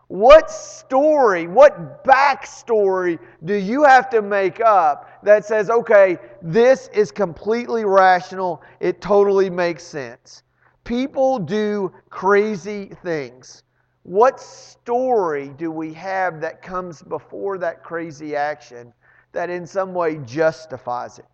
What 0.07 0.51
story, 0.51 1.47
what 1.47 2.03
backstory 2.03 3.17
do 3.43 3.55
you 3.55 3.83
have 3.83 4.09
to 4.11 4.21
make 4.21 4.61
up 4.61 5.23
that 5.23 5.45
says, 5.45 5.69
okay, 5.69 6.17
this 6.43 6.89
is 6.93 7.11
completely 7.11 7.85
rational, 7.85 8.61
it 8.79 9.01
totally 9.01 9.49
makes 9.49 9.83
sense? 9.83 10.43
People 10.83 11.39
do 11.39 11.91
crazy 12.11 12.91
things. 13.01 13.63
What 14.03 14.39
story 14.39 15.49
do 15.57 15.71
we 15.71 15.91
have 15.93 16.39
that 16.41 16.61
comes 16.61 17.01
before 17.01 17.57
that 17.57 17.83
crazy 17.83 18.35
action 18.35 18.93
that 19.31 19.49
in 19.49 19.65
some 19.65 19.95
way 19.95 20.17
justifies 20.17 21.17
it? 21.17 21.25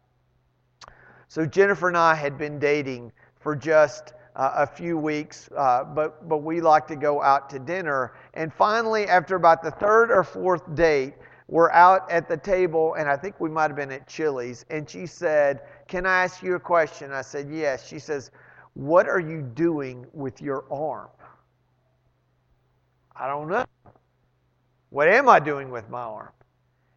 So, 1.27 1.45
Jennifer 1.45 1.89
and 1.89 1.97
I 1.97 2.15
had 2.15 2.37
been 2.37 2.59
dating 2.59 3.11
for 3.41 3.57
just 3.57 4.13
uh, 4.35 4.51
a 4.55 4.67
few 4.67 4.97
weeks, 4.97 5.49
uh, 5.57 5.83
but, 5.83 6.27
but 6.27 6.39
we 6.39 6.61
like 6.61 6.87
to 6.87 6.95
go 6.95 7.21
out 7.21 7.49
to 7.49 7.59
dinner. 7.59 8.13
And 8.33 8.53
finally, 8.53 9.07
after 9.07 9.35
about 9.35 9.61
the 9.61 9.71
third 9.71 10.11
or 10.11 10.23
fourth 10.23 10.73
date, 10.75 11.13
we're 11.47 11.71
out 11.71 12.09
at 12.09 12.29
the 12.29 12.37
table, 12.37 12.93
and 12.93 13.09
I 13.09 13.17
think 13.17 13.39
we 13.41 13.49
might 13.49 13.67
have 13.69 13.75
been 13.75 13.91
at 13.91 14.07
Chili's. 14.07 14.65
And 14.69 14.89
she 14.89 15.05
said, 15.05 15.63
Can 15.87 16.05
I 16.05 16.23
ask 16.23 16.41
you 16.41 16.55
a 16.55 16.59
question? 16.59 17.11
I 17.11 17.21
said, 17.21 17.49
Yes. 17.51 17.85
She 17.85 17.99
says, 17.99 18.31
What 18.73 19.09
are 19.09 19.19
you 19.19 19.41
doing 19.41 20.05
with 20.13 20.41
your 20.41 20.63
arm? 20.71 21.09
I 23.13 23.27
don't 23.27 23.49
know. 23.49 23.65
What 24.91 25.09
am 25.09 25.27
I 25.27 25.39
doing 25.39 25.69
with 25.71 25.89
my 25.89 26.01
arm? 26.01 26.31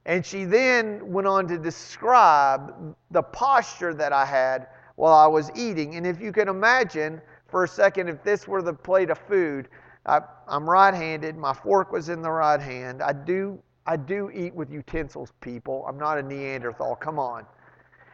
And 0.07 0.25
she 0.25 0.45
then 0.45 1.13
went 1.13 1.27
on 1.27 1.49
to 1.49 1.59
describe 1.59 2.95
the 3.11 3.23
posture 3.23 3.95
that 3.95 4.13
I 4.13 4.25
had 4.25 4.69
while 4.97 5.15
I 5.15 5.27
was 5.27 5.51
eating. 5.55 5.97
And 5.97 6.07
if 6.07 6.21
you 6.21 6.33
can 6.33 6.49
imagine 6.49 7.21
for 7.49 7.65
a 7.65 7.69
second, 7.69 8.09
if 8.09 8.23
this 8.23 8.47
were 8.49 8.63
the 8.63 8.73
plate 8.73 9.11
of 9.11 9.19
food, 9.19 9.69
I, 10.07 10.21
am 10.49 10.69
right-handed. 10.69 11.37
My 11.37 11.53
fork 11.53 11.93
was 11.93 12.09
in 12.09 12.23
the 12.23 12.31
right 12.31 12.61
hand. 12.61 13.03
I 13.03 13.13
do, 13.13 13.59
I 13.87 13.97
do 13.97 14.31
eat 14.33 14.55
with 14.55 14.71
utensils, 14.71 15.33
people. 15.41 15.85
I'm 15.89 15.99
not 15.99 16.19
a 16.19 16.23
Neanderthal. 16.23 16.97
Come 16.97 17.19
on. 17.19 17.47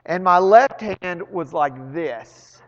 And 0.06 0.24
my 0.24 0.38
left 0.38 0.80
hand 0.80 1.22
was 1.30 1.52
like 1.52 1.74
this. 1.92 2.62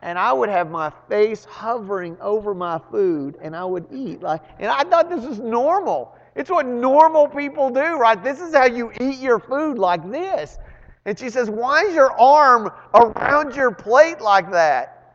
And 0.00 0.16
I 0.18 0.32
would 0.32 0.48
have 0.48 0.70
my 0.70 0.92
face 1.08 1.44
hovering 1.44 2.16
over 2.20 2.54
my 2.54 2.80
food, 2.90 3.36
and 3.42 3.56
I 3.56 3.64
would 3.64 3.86
eat 3.92 4.22
like. 4.22 4.42
And 4.60 4.70
I 4.70 4.84
thought 4.84 5.10
this 5.10 5.24
was 5.24 5.40
normal. 5.40 6.16
It's 6.36 6.50
what 6.50 6.66
normal 6.66 7.26
people 7.26 7.68
do, 7.68 7.98
right? 7.98 8.22
This 8.22 8.40
is 8.40 8.54
how 8.54 8.66
you 8.66 8.92
eat 9.00 9.18
your 9.18 9.40
food, 9.40 9.76
like 9.76 10.08
this. 10.08 10.58
And 11.08 11.18
she 11.18 11.30
says, 11.30 11.48
Why 11.48 11.84
is 11.84 11.94
your 11.94 12.12
arm 12.20 12.70
around 12.92 13.56
your 13.56 13.70
plate 13.70 14.20
like 14.20 14.52
that? 14.52 15.14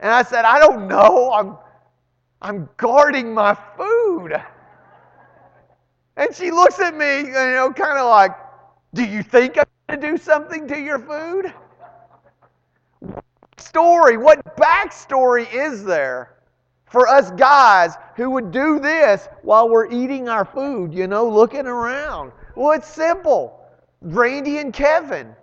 And 0.00 0.10
I 0.10 0.22
said, 0.22 0.46
I 0.46 0.58
don't 0.58 0.88
know. 0.88 1.30
I'm, 1.30 1.58
I'm 2.40 2.70
guarding 2.78 3.34
my 3.34 3.54
food. 3.76 4.34
And 6.16 6.34
she 6.34 6.50
looks 6.50 6.80
at 6.80 6.96
me, 6.96 7.18
you 7.18 7.32
know, 7.32 7.70
kind 7.76 7.98
of 7.98 8.08
like, 8.08 8.34
Do 8.94 9.04
you 9.04 9.22
think 9.22 9.58
I'm 9.58 9.66
going 9.90 10.00
to 10.00 10.10
do 10.12 10.16
something 10.16 10.66
to 10.68 10.80
your 10.80 10.98
food? 10.98 11.52
Story, 13.58 14.16
what 14.16 14.56
backstory 14.56 15.52
is 15.52 15.84
there 15.84 16.38
for 16.86 17.06
us 17.08 17.30
guys 17.32 17.92
who 18.16 18.30
would 18.30 18.50
do 18.52 18.80
this 18.80 19.28
while 19.42 19.68
we're 19.68 19.92
eating 19.92 20.30
our 20.30 20.46
food, 20.46 20.94
you 20.94 21.06
know, 21.08 21.28
looking 21.28 21.66
around? 21.66 22.32
Well, 22.56 22.72
it's 22.72 22.88
simple. 22.88 23.61
Randy 24.02 24.58
and 24.58 24.72
Kevin. 24.72 25.34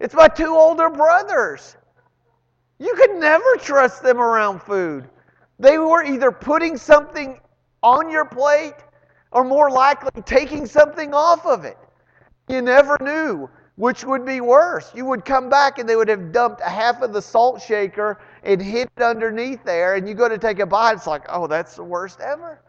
It's 0.00 0.14
my 0.14 0.28
two 0.28 0.54
older 0.54 0.88
brothers. 0.90 1.76
You 2.78 2.94
could 2.94 3.16
never 3.16 3.56
trust 3.58 4.02
them 4.02 4.18
around 4.18 4.62
food. 4.62 5.08
They 5.58 5.78
were 5.78 6.02
either 6.04 6.32
putting 6.32 6.76
something 6.76 7.40
on 7.82 8.10
your 8.10 8.24
plate 8.24 8.74
or 9.32 9.44
more 9.44 9.70
likely 9.70 10.22
taking 10.22 10.66
something 10.66 11.14
off 11.14 11.46
of 11.46 11.64
it. 11.64 11.78
You 12.48 12.62
never 12.62 12.96
knew 13.00 13.48
which 13.76 14.04
would 14.04 14.24
be 14.24 14.40
worse. 14.40 14.90
You 14.94 15.04
would 15.04 15.24
come 15.24 15.48
back 15.50 15.78
and 15.78 15.88
they 15.88 15.96
would 15.96 16.08
have 16.08 16.32
dumped 16.32 16.62
half 16.62 17.02
of 17.02 17.12
the 17.12 17.20
salt 17.20 17.60
shaker 17.60 18.18
and 18.42 18.60
hid 18.60 18.88
it 18.96 19.02
underneath 19.02 19.62
there, 19.64 19.96
and 19.96 20.08
you 20.08 20.14
go 20.14 20.28
to 20.28 20.38
take 20.38 20.58
a 20.60 20.66
bite. 20.66 20.94
It's 20.94 21.06
like, 21.06 21.24
oh, 21.28 21.46
that's 21.46 21.76
the 21.76 21.84
worst 21.84 22.20
ever. 22.20 22.62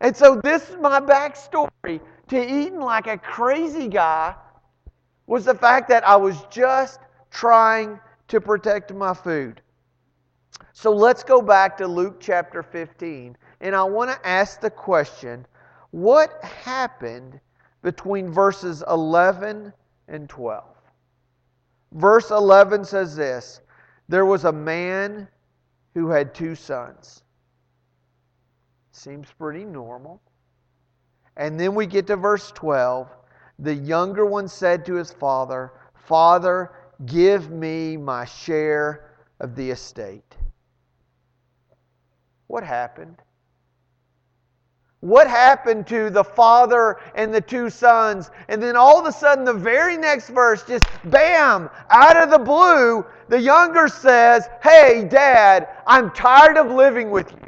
And 0.00 0.14
so 0.14 0.38
this 0.44 0.68
is 0.68 0.76
my 0.76 1.00
backstory 1.00 2.00
to 2.28 2.38
eating 2.38 2.80
like 2.80 3.06
a 3.06 3.16
crazy 3.16 3.88
guy 3.88 4.34
was 5.26 5.44
the 5.44 5.54
fact 5.54 5.88
that 5.88 6.06
I 6.06 6.16
was 6.16 6.42
just 6.50 7.00
trying 7.30 7.98
to 8.28 8.40
protect 8.40 8.92
my 8.92 9.14
food. 9.14 9.60
So 10.72 10.92
let's 10.92 11.22
go 11.22 11.40
back 11.42 11.76
to 11.78 11.86
Luke 11.86 12.16
chapter 12.20 12.62
15, 12.62 13.36
and 13.60 13.74
I 13.74 13.82
want 13.84 14.10
to 14.10 14.28
ask 14.28 14.60
the 14.60 14.70
question 14.70 15.46
what 15.90 16.42
happened 16.44 17.40
between 17.82 18.30
verses 18.30 18.82
11 18.88 19.72
and 20.08 20.28
12? 20.28 20.64
Verse 21.92 22.30
11 22.30 22.84
says 22.84 23.16
this 23.16 23.60
There 24.08 24.26
was 24.26 24.44
a 24.44 24.52
man 24.52 25.28
who 25.94 26.08
had 26.08 26.34
two 26.34 26.54
sons. 26.54 27.22
Seems 28.92 29.28
pretty 29.38 29.64
normal. 29.64 30.20
And 31.36 31.58
then 31.60 31.74
we 31.74 31.86
get 31.86 32.06
to 32.08 32.16
verse 32.16 32.50
12. 32.52 33.08
The 33.58 33.74
younger 33.74 34.26
one 34.26 34.48
said 34.48 34.84
to 34.86 34.94
his 34.94 35.12
father, 35.12 35.72
Father, 35.94 36.72
give 37.06 37.50
me 37.50 37.96
my 37.96 38.24
share 38.24 39.10
of 39.40 39.54
the 39.54 39.70
estate. 39.70 40.36
What 42.46 42.62
happened? 42.62 43.16
What 45.00 45.28
happened 45.28 45.86
to 45.88 46.10
the 46.10 46.24
father 46.24 46.98
and 47.14 47.32
the 47.32 47.40
two 47.40 47.70
sons? 47.70 48.30
And 48.48 48.62
then 48.62 48.76
all 48.76 48.98
of 48.98 49.06
a 49.06 49.12
sudden, 49.12 49.44
the 49.44 49.52
very 49.52 49.96
next 49.96 50.30
verse, 50.30 50.64
just 50.64 50.84
bam, 51.04 51.70
out 51.90 52.16
of 52.16 52.30
the 52.30 52.38
blue, 52.38 53.04
the 53.28 53.40
younger 53.40 53.88
says, 53.88 54.48
Hey, 54.62 55.06
dad, 55.08 55.68
I'm 55.86 56.10
tired 56.12 56.56
of 56.56 56.70
living 56.70 57.10
with 57.10 57.30
you. 57.30 57.45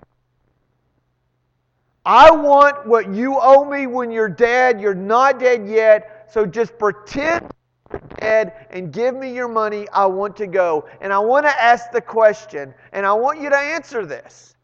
I 2.09 2.31
want 2.31 2.87
what 2.87 3.13
you 3.13 3.39
owe 3.39 3.67
me 3.67 3.87
when 3.87 4.11
you're 4.11 4.31
dead. 4.31 4.81
You're 4.81 4.95
not 4.95 5.39
dead 5.39 5.69
yet, 5.69 6.27
so 6.33 6.47
just 6.47 6.79
pretend 6.79 7.51
you're 7.91 8.01
dead 8.19 8.67
and 8.71 8.91
give 8.91 9.15
me 9.15 9.35
your 9.35 9.47
money. 9.47 9.87
I 9.93 10.07
want 10.07 10.35
to 10.39 10.47
go. 10.47 10.89
And 11.03 11.13
I 11.13 11.19
want 11.19 11.45
to 11.45 11.63
ask 11.63 11.93
the 11.93 12.01
question, 12.01 12.73
and 12.93 13.05
I 13.05 13.13
want 13.13 13.43
you 13.43 13.51
to 13.51 13.59
answer 13.59 14.07
this. 14.07 14.57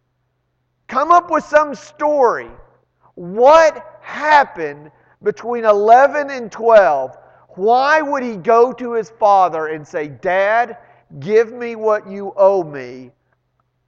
Come 0.89 1.13
up 1.13 1.31
with 1.31 1.45
some 1.45 1.75
story. 1.75 2.49
What 3.15 3.99
happened 4.01 4.91
between 5.23 5.67
11 5.67 6.31
and 6.31 6.51
12? 6.51 7.15
Why 7.57 8.01
would 8.01 8.23
he 8.23 8.37
go 8.37 8.73
to 8.73 8.95
his 8.95 9.11
father 9.11 9.67
and 9.67 9.87
say, 9.87 10.09
Dad, 10.09 10.79
give 11.21 11.53
me 11.53 11.77
what 11.77 12.09
you 12.09 12.33
owe 12.39 12.65
me? 12.65 13.11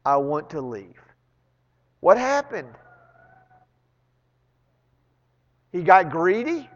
I 0.04 0.18
want 0.18 0.50
to 0.50 0.60
leave. 0.60 1.00
What 2.00 2.18
happened? 2.18 2.68
He 5.76 5.82
got 5.82 6.08
greedy. 6.08 6.70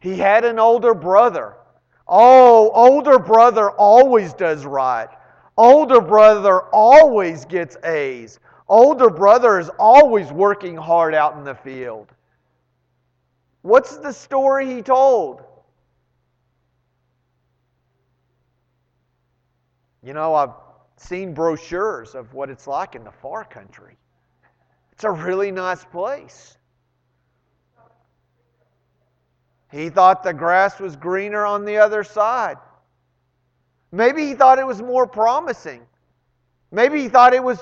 He 0.00 0.18
had 0.18 0.44
an 0.44 0.58
older 0.58 0.92
brother. 0.92 1.54
Oh, 2.08 2.68
older 2.74 3.20
brother 3.20 3.70
always 3.70 4.34
does 4.34 4.66
right. 4.66 5.08
Older 5.56 6.00
brother 6.00 6.62
always 6.72 7.44
gets 7.44 7.76
A's. 7.84 8.40
Older 8.66 9.08
brother 9.08 9.60
is 9.60 9.70
always 9.78 10.32
working 10.32 10.76
hard 10.76 11.14
out 11.14 11.36
in 11.36 11.44
the 11.44 11.54
field. 11.54 12.08
What's 13.62 13.98
the 13.98 14.12
story 14.12 14.66
he 14.74 14.82
told? 14.82 15.44
You 20.02 20.12
know, 20.12 20.34
I've 20.34 20.54
seen 20.96 21.34
brochures 21.34 22.16
of 22.16 22.34
what 22.34 22.50
it's 22.50 22.66
like 22.66 22.96
in 22.96 23.04
the 23.04 23.12
far 23.12 23.44
country. 23.44 23.96
It's 24.90 25.04
a 25.04 25.10
really 25.12 25.52
nice 25.52 25.84
place. 25.84 26.58
He 29.74 29.90
thought 29.90 30.22
the 30.22 30.32
grass 30.32 30.78
was 30.78 30.94
greener 30.94 31.44
on 31.44 31.64
the 31.64 31.78
other 31.78 32.04
side. 32.04 32.58
Maybe 33.90 34.24
he 34.24 34.34
thought 34.34 34.60
it 34.60 34.66
was 34.66 34.80
more 34.80 35.04
promising. 35.04 35.82
Maybe 36.70 37.02
he 37.02 37.08
thought 37.08 37.34
it 37.34 37.42
was, 37.42 37.58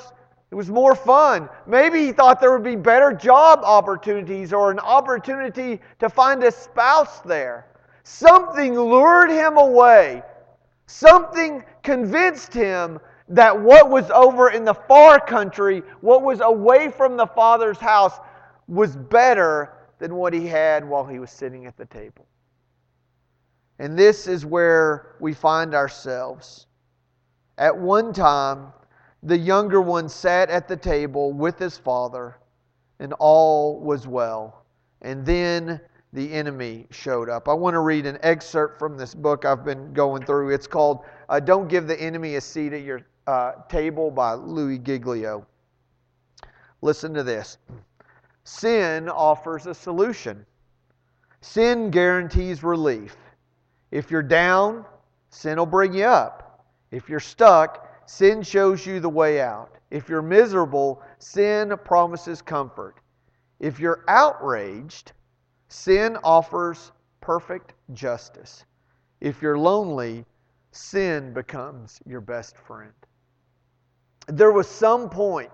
it 0.50 0.54
was 0.54 0.68
more 0.68 0.94
fun. 0.94 1.48
Maybe 1.66 2.04
he 2.04 2.12
thought 2.12 2.38
there 2.38 2.52
would 2.52 2.62
be 2.62 2.76
better 2.76 3.14
job 3.14 3.60
opportunities 3.64 4.52
or 4.52 4.70
an 4.70 4.78
opportunity 4.78 5.80
to 6.00 6.10
find 6.10 6.44
a 6.44 6.52
spouse 6.52 7.20
there. 7.20 7.68
Something 8.02 8.78
lured 8.78 9.30
him 9.30 9.56
away. 9.56 10.22
Something 10.86 11.64
convinced 11.82 12.52
him 12.52 12.98
that 13.28 13.58
what 13.58 13.88
was 13.88 14.10
over 14.10 14.50
in 14.50 14.66
the 14.66 14.74
far 14.74 15.18
country, 15.18 15.82
what 16.02 16.20
was 16.20 16.40
away 16.42 16.90
from 16.90 17.16
the 17.16 17.26
Father's 17.26 17.78
house, 17.78 18.18
was 18.68 18.96
better 18.96 19.72
than 20.02 20.16
what 20.16 20.32
he 20.32 20.48
had 20.48 20.84
while 20.84 21.04
he 21.04 21.20
was 21.20 21.30
sitting 21.30 21.64
at 21.64 21.76
the 21.76 21.86
table. 21.86 22.26
And 23.78 23.96
this 23.96 24.26
is 24.26 24.44
where 24.44 25.14
we 25.20 25.32
find 25.32 25.76
ourselves. 25.76 26.66
At 27.56 27.78
one 27.78 28.12
time, 28.12 28.72
the 29.22 29.38
younger 29.38 29.80
one 29.80 30.08
sat 30.08 30.50
at 30.50 30.66
the 30.66 30.76
table 30.76 31.32
with 31.32 31.56
his 31.56 31.78
father, 31.78 32.34
and 32.98 33.12
all 33.20 33.78
was 33.78 34.08
well. 34.08 34.64
And 35.02 35.24
then 35.24 35.80
the 36.12 36.32
enemy 36.32 36.88
showed 36.90 37.28
up. 37.28 37.48
I 37.48 37.52
want 37.52 37.74
to 37.74 37.80
read 37.80 38.04
an 38.04 38.18
excerpt 38.24 38.80
from 38.80 38.96
this 38.96 39.14
book 39.14 39.44
I've 39.44 39.64
been 39.64 39.92
going 39.92 40.24
through. 40.24 40.50
It's 40.50 40.66
called 40.66 41.04
uh, 41.28 41.38
Don't 41.38 41.68
Give 41.68 41.86
the 41.86 42.00
Enemy 42.00 42.34
a 42.34 42.40
Seat 42.40 42.72
at 42.72 42.82
Your 42.82 43.02
uh, 43.28 43.52
Table 43.68 44.10
by 44.10 44.32
Louis 44.34 44.80
Giglio. 44.80 45.46
Listen 46.80 47.14
to 47.14 47.22
this. 47.22 47.58
Sin 48.44 49.08
offers 49.08 49.66
a 49.66 49.74
solution. 49.74 50.44
Sin 51.40 51.90
guarantees 51.90 52.62
relief. 52.62 53.16
If 53.90 54.10
you're 54.10 54.22
down, 54.22 54.84
sin 55.30 55.58
will 55.58 55.66
bring 55.66 55.92
you 55.92 56.04
up. 56.04 56.64
If 56.90 57.08
you're 57.08 57.20
stuck, 57.20 57.88
sin 58.06 58.42
shows 58.42 58.84
you 58.86 59.00
the 59.00 59.08
way 59.08 59.40
out. 59.40 59.76
If 59.90 60.08
you're 60.08 60.22
miserable, 60.22 61.02
sin 61.18 61.74
promises 61.84 62.42
comfort. 62.42 62.96
If 63.60 63.78
you're 63.78 64.04
outraged, 64.08 65.12
sin 65.68 66.16
offers 66.24 66.92
perfect 67.20 67.74
justice. 67.92 68.64
If 69.20 69.40
you're 69.40 69.58
lonely, 69.58 70.24
sin 70.72 71.32
becomes 71.32 72.00
your 72.06 72.20
best 72.20 72.56
friend. 72.56 72.92
There 74.26 74.52
was 74.52 74.68
some 74.68 75.08
point 75.08 75.50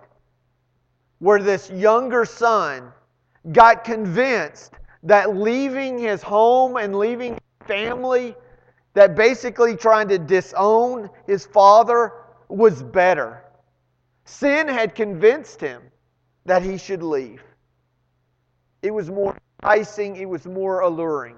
where 1.19 1.41
this 1.43 1.71
younger 1.71 2.25
son 2.25 2.93
got 3.53 3.85
convinced 3.85 4.73
that 5.03 5.37
leaving 5.37 5.99
his 5.99 6.23
home 6.23 6.77
and 6.77 6.97
leaving 6.97 7.39
family, 7.67 8.35
that 8.95 9.15
basically 9.15 9.77
trying 9.77 10.09
to 10.09 10.19
disown 10.19 11.09
his 11.27 11.47
father 11.47 12.13
was 12.49 12.83
better. 12.83 13.45
Sin 14.25 14.69
had 14.69 14.95
convinced 14.95 15.61
him 15.61 15.83
that 16.45 16.63
he 16.63 16.79
should 16.79 17.03
leave. 17.03 17.43
It 18.83 18.93
was 18.93 19.11
more 19.11 19.37
enticing, 19.63 20.17
it 20.17 20.29
was 20.29 20.47
more 20.47 20.81
alluring. 20.81 21.37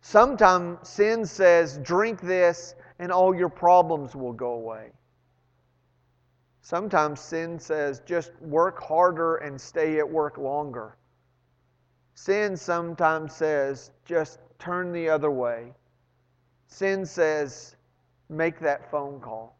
Sometimes 0.00 0.88
sin 0.88 1.26
says, 1.26 1.78
drink 1.78 2.20
this 2.20 2.74
and 2.98 3.12
all 3.12 3.34
your 3.34 3.48
problems 3.48 4.14
will 4.14 4.32
go 4.32 4.52
away. 4.52 4.90
Sometimes 6.68 7.18
sin 7.20 7.58
says 7.58 8.02
just 8.04 8.30
work 8.42 8.78
harder 8.78 9.36
and 9.36 9.58
stay 9.58 9.98
at 10.00 10.06
work 10.06 10.36
longer. 10.36 10.98
Sin 12.12 12.58
sometimes 12.58 13.34
says 13.34 13.90
just 14.04 14.38
turn 14.58 14.92
the 14.92 15.08
other 15.08 15.30
way. 15.30 15.72
Sin 16.66 17.06
says 17.06 17.74
make 18.28 18.60
that 18.60 18.90
phone 18.90 19.18
call. 19.18 19.58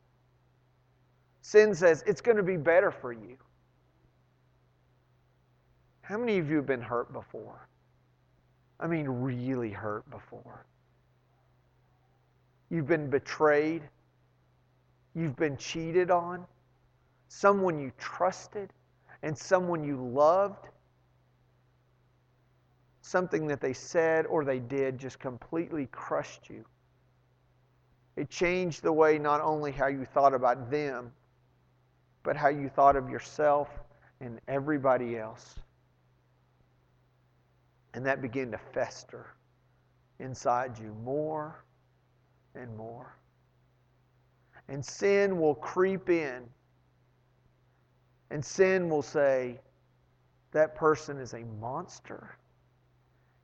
Sin 1.41 1.75
says 1.75 2.05
it's 2.07 2.21
going 2.21 2.37
to 2.37 2.43
be 2.43 2.59
better 2.59 2.91
for 2.91 3.15
you. 3.15 3.39
How 6.03 6.19
many 6.19 6.37
of 6.37 6.51
you 6.51 6.57
have 6.57 6.67
been 6.67 6.83
hurt 6.83 7.11
before? 7.15 7.71
I 8.79 8.87
mean, 8.87 9.09
really 9.09 9.71
hurt 9.71 10.05
before. 10.11 10.67
You've 12.69 12.87
been 12.87 13.09
betrayed. 13.09 13.81
You've 15.15 15.37
been 15.37 15.57
cheated 15.57 16.11
on 16.11 16.47
someone 17.29 17.79
you 17.79 17.93
trusted, 17.99 18.73
and 19.23 19.37
someone 19.37 19.85
you 19.85 19.97
loved. 19.97 20.69
Something 23.03 23.47
that 23.47 23.61
they 23.61 23.73
said 23.73 24.27
or 24.27 24.45
they 24.45 24.59
did 24.59 24.99
just 24.99 25.19
completely 25.19 25.87
crushed 25.87 26.51
you. 26.51 26.65
It 28.17 28.29
changed 28.29 28.83
the 28.83 28.93
way 28.93 29.19
not 29.19 29.41
only 29.41 29.71
how 29.71 29.87
you 29.87 30.05
thought 30.05 30.35
about 30.35 30.71
them, 30.71 31.13
but 32.23 32.37
how 32.37 32.49
you 32.49 32.69
thought 32.69 32.97
of 32.97 33.09
yourself 33.09 33.69
and 34.21 34.41
everybody 34.49 35.17
else. 35.17 35.55
And 37.95 38.05
that 38.05 38.21
began 38.21 38.51
to 38.51 38.59
fester 38.59 39.35
inside 40.19 40.79
you 40.79 40.95
more 41.05 41.65
and 42.55 42.77
more. 42.77 43.17
And 44.69 44.85
sin 44.85 45.41
will 45.41 45.55
creep 45.55 46.11
in 46.11 46.43
and 48.31 48.45
sin 48.45 48.89
will 48.89 49.03
say, 49.03 49.61
that 50.53 50.75
person 50.75 51.19
is 51.19 51.35
a 51.35 51.45
monster 51.61 52.37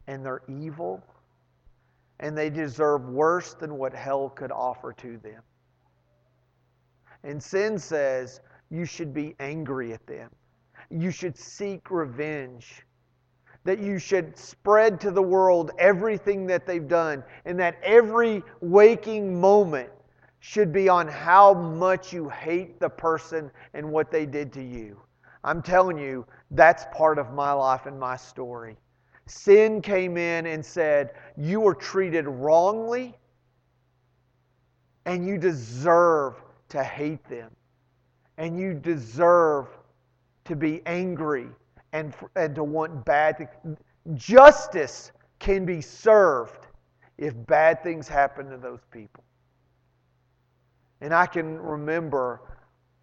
and 0.07 0.25
they're 0.25 0.42
evil 0.49 1.03
and 2.20 2.37
they 2.37 2.49
deserve 2.49 3.09
worse 3.09 3.55
than 3.55 3.77
what 3.77 3.92
hell 3.92 4.31
could 4.31 4.53
offer 4.53 4.92
to 4.94 5.18
them. 5.18 5.42
And 7.23 7.42
sin 7.42 7.79
says 7.79 8.40
you 8.70 8.85
should 8.85 9.12
be 9.12 9.35
angry 9.40 9.92
at 9.92 10.07
them. 10.07 10.31
You 10.90 11.11
should 11.11 11.37
seek 11.37 11.90
revenge. 11.90 12.85
That 13.64 13.79
you 13.79 13.99
should 13.99 14.37
spread 14.37 15.01
to 15.01 15.11
the 15.11 15.23
world 15.23 15.70
everything 15.79 16.47
that 16.49 16.66
they've 16.66 16.87
done, 16.87 17.25
and 17.47 17.59
that 17.61 17.79
every 17.83 18.42
waking 18.61 19.40
moment 19.40 19.88
should 20.44 20.74
be 20.74 20.90
on 20.90 21.09
how 21.09 21.54
much 21.54 22.12
you 22.12 22.28
hate 22.28 22.78
the 22.78 22.88
person 22.90 23.50
and 23.72 23.90
what 23.90 24.11
they 24.11 24.26
did 24.26 24.52
to 24.52 24.62
you. 24.62 25.00
I'm 25.42 25.62
telling 25.62 25.96
you, 25.96 26.26
that's 26.50 26.85
part 26.92 27.18
of 27.18 27.33
my 27.33 27.50
life 27.50 27.87
and 27.87 27.98
my 27.98 28.18
story. 28.18 28.76
Sin 29.24 29.80
came 29.80 30.18
in 30.18 30.44
and 30.44 30.62
said, 30.62 31.12
You 31.38 31.61
were 31.61 31.74
treated 31.74 32.26
wrongly, 32.26 33.14
and 35.07 35.26
you 35.26 35.38
deserve 35.38 36.35
to 36.68 36.85
hate 36.85 37.26
them. 37.26 37.50
And 38.37 38.61
you 38.61 38.74
deserve 38.74 39.68
to 40.44 40.54
be 40.54 40.83
angry 40.85 41.46
and, 41.94 42.12
and 42.37 42.54
to 42.54 42.64
want 42.64 43.02
bad 43.07 43.38
things. 43.38 43.78
Justice 44.12 45.11
can 45.38 45.64
be 45.64 45.80
served 45.80 46.66
if 47.16 47.35
bad 47.46 47.83
things 47.83 48.07
happen 48.09 48.50
to 48.50 48.59
those 48.59 48.80
people. 48.90 49.24
And 51.04 51.12
I 51.12 51.26
can 51.26 51.58
remember 51.58 52.40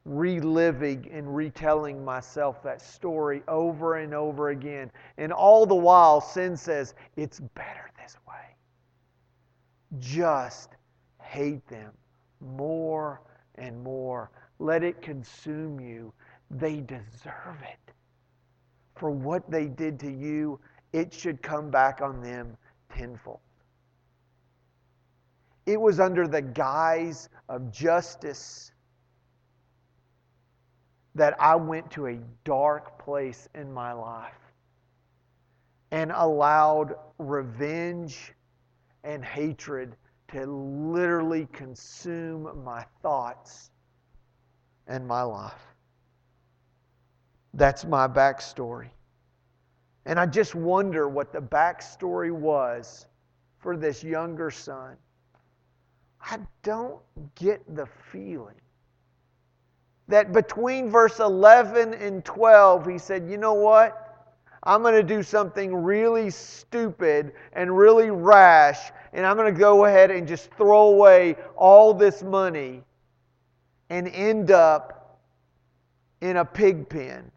reliving 0.06 1.08
and 1.14 1.36
retelling 1.36 2.04
myself 2.04 2.64
that 2.64 2.82
story 2.82 3.44
over 3.48 3.98
and 3.98 4.12
over 4.16 4.50
again. 4.50 4.92
And 5.20 5.32
all 5.32 5.68
the 5.68 5.76
while, 5.76 6.20
sin 6.20 6.58
says, 6.58 6.96
it's 7.16 7.40
better 7.40 7.92
this 8.02 8.18
way. 8.28 8.56
Just 10.00 10.72
hate 11.22 11.68
them 11.68 11.92
more 12.40 13.22
and 13.54 13.84
more. 13.84 14.32
Let 14.58 14.84
it 14.84 15.04
consume 15.04 15.80
you. 15.80 16.12
They 16.50 16.78
deserve 16.78 17.62
it. 17.62 17.94
For 18.96 19.12
what 19.12 19.52
they 19.52 19.68
did 19.68 20.00
to 20.00 20.12
you, 20.12 20.60
it 20.92 21.14
should 21.14 21.44
come 21.44 21.70
back 21.70 22.02
on 22.02 22.20
them 22.20 22.58
tenfold. 22.92 23.42
It 25.66 25.80
was 25.80 26.00
under 26.00 26.28
the 26.28 26.42
guise 26.42 27.30
of 27.50 27.72
justice 27.72 28.72
that 31.16 31.36
I 31.40 31.56
went 31.56 31.92
to 31.92 32.08
a 32.08 32.20
dark 32.44 32.98
place 32.98 33.48
in 33.54 33.72
my 33.72 33.92
life 33.94 34.34
and 35.92 36.12
allowed 36.12 36.96
revenge 37.18 38.34
and 39.04 39.24
hatred 39.24 39.96
to 40.30 40.46
literally 40.46 41.48
consume 41.52 42.64
my 42.64 42.86
thoughts 43.02 43.72
and 44.88 45.06
my 45.06 45.22
life. 45.22 45.76
That's 47.54 47.84
my 47.84 48.08
backstory. 48.08 48.90
And 50.06 50.20
I 50.20 50.26
just 50.26 50.56
wonder 50.56 51.10
what 51.10 51.34
the 51.34 51.42
backstory 51.42 52.32
was 52.32 53.06
for 53.60 53.76
this 53.76 54.04
younger 54.04 54.50
son. 54.50 54.96
I 56.24 56.40
don't 56.64 57.00
get 57.36 57.76
the 57.76 57.88
feeling 58.12 58.56
that 60.12 60.34
between 60.34 60.90
verse 60.90 61.20
11 61.20 61.94
and 61.96 62.24
12, 62.24 62.86
he 62.86 62.98
said, 62.98 63.28
You 63.30 63.38
know 63.38 63.54
what? 63.54 64.08
I'm 64.64 64.84
going 64.84 64.94
to 64.94 65.04
do 65.04 65.24
something 65.24 65.74
really 65.74 66.30
stupid 66.30 67.32
and 67.54 67.76
really 67.76 68.12
rash, 68.12 68.92
and 69.14 69.26
I'm 69.26 69.36
going 69.36 69.52
to 69.52 69.60
go 69.60 69.86
ahead 69.86 70.12
and 70.12 70.28
just 70.28 70.52
throw 70.52 70.90
away 70.90 71.36
all 71.56 71.94
this 71.96 72.22
money 72.22 72.84
and 73.90 74.08
end 74.10 74.52
up 74.52 75.20
in 76.22 76.38
a 76.38 76.46
pig 76.46 76.88
pen, 76.88 77.32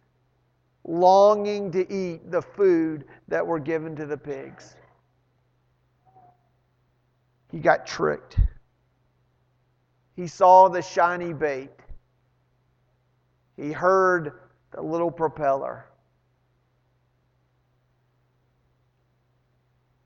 longing 0.85 1.70
to 1.73 1.90
eat 1.90 2.31
the 2.31 2.42
food 2.42 3.07
that 3.29 3.47
were 3.47 3.59
given 3.59 3.97
to 3.97 4.05
the 4.05 4.18
pigs. 4.18 4.77
He 7.51 7.59
got 7.59 7.87
tricked. 7.87 8.38
He 10.14 10.27
saw 10.27 10.68
the 10.68 10.83
shiny 10.83 11.33
bait. 11.33 11.70
He 13.57 13.72
heard 13.72 14.40
the 14.70 14.83
little 14.83 15.11
propeller. 15.11 15.87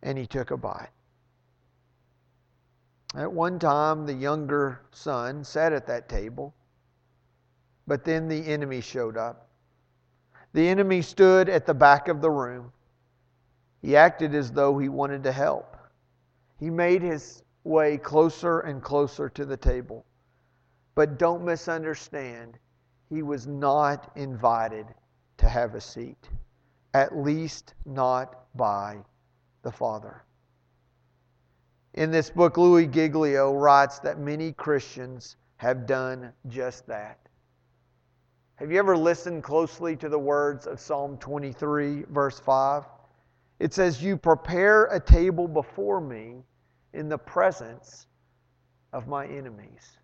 And 0.02 0.16
he 0.16 0.26
took 0.26 0.50
a 0.50 0.56
bite. 0.56 0.90
At 3.14 3.32
one 3.32 3.58
time, 3.58 4.06
the 4.06 4.14
younger 4.14 4.82
son 4.92 5.42
sat 5.42 5.72
at 5.72 5.86
that 5.86 6.08
table, 6.08 6.54
but 7.86 8.04
then 8.04 8.28
the 8.28 8.46
enemy 8.46 8.80
showed 8.80 9.16
up. 9.16 9.48
The 10.52 10.68
enemy 10.68 11.02
stood 11.02 11.48
at 11.48 11.66
the 11.66 11.74
back 11.74 12.08
of 12.08 12.20
the 12.20 12.30
room. 12.30 12.72
He 13.80 13.96
acted 13.96 14.34
as 14.34 14.52
though 14.52 14.78
he 14.78 14.88
wanted 14.88 15.22
to 15.24 15.32
help. 15.32 15.76
He 16.58 16.70
made 16.70 17.02
his 17.02 17.42
way 17.64 17.98
closer 17.98 18.60
and 18.60 18.82
closer 18.82 19.28
to 19.30 19.44
the 19.44 19.56
table. 19.56 20.04
But 20.94 21.18
don't 21.18 21.44
misunderstand, 21.44 22.58
he 23.08 23.22
was 23.22 23.46
not 23.46 24.10
invited 24.16 24.86
to 25.38 25.48
have 25.48 25.74
a 25.74 25.80
seat, 25.80 26.28
at 26.94 27.16
least 27.16 27.74
not 27.86 28.46
by 28.56 28.98
the 29.62 29.72
Father. 29.72 30.24
In 31.94 32.10
this 32.10 32.30
book, 32.30 32.56
Louis 32.56 32.86
Giglio 32.86 33.52
writes 33.54 33.98
that 34.00 34.18
many 34.18 34.52
Christians 34.52 35.36
have 35.56 35.86
done 35.86 36.32
just 36.48 36.86
that. 36.86 37.18
Have 38.56 38.72
you 38.72 38.78
ever 38.78 38.96
listened 38.96 39.44
closely 39.44 39.96
to 39.96 40.08
the 40.08 40.18
words 40.18 40.66
of 40.66 40.80
Psalm 40.80 41.16
23, 41.18 42.04
verse 42.10 42.40
5? 42.40 42.84
It 43.60 43.72
says, 43.72 44.02
You 44.02 44.16
prepare 44.16 44.86
a 44.86 45.00
table 45.00 45.46
before 45.46 46.00
me 46.00 46.42
in 46.92 47.08
the 47.08 47.18
presence 47.18 48.06
of 48.92 49.08
my 49.08 49.26
enemies. 49.26 49.98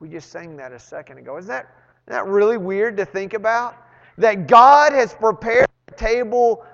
We 0.00 0.08
just 0.08 0.30
sang 0.30 0.56
that 0.56 0.72
a 0.72 0.78
second 0.78 1.18
ago. 1.18 1.36
Is 1.36 1.46
that, 1.46 1.66
isn't 2.06 2.24
that 2.24 2.26
really 2.26 2.56
weird 2.56 2.96
to 2.96 3.04
think 3.04 3.34
about? 3.34 3.76
That 4.18 4.46
God 4.48 4.92
has 4.92 5.14
prepared 5.14 5.68
a 5.88 5.92
table 5.92 6.64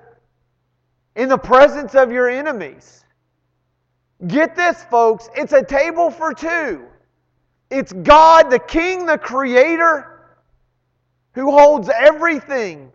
in 1.15 1.29
the 1.29 1.39
presence 1.39 1.95
of 1.95 2.11
your 2.11 2.29
enemies. 2.29 3.05
Get 4.27 4.57
this, 4.57 4.83
folks. 4.85 5.29
It's 5.37 5.53
a 5.53 5.63
table 5.63 6.11
for 6.11 6.33
two. 6.33 6.87
It's 7.71 7.93
God, 7.93 8.51
the 8.51 8.59
King, 8.59 9.05
the 9.05 9.19
Creator, 9.19 10.39
who 11.35 11.51
holds 11.53 11.91
everything. 11.91 12.91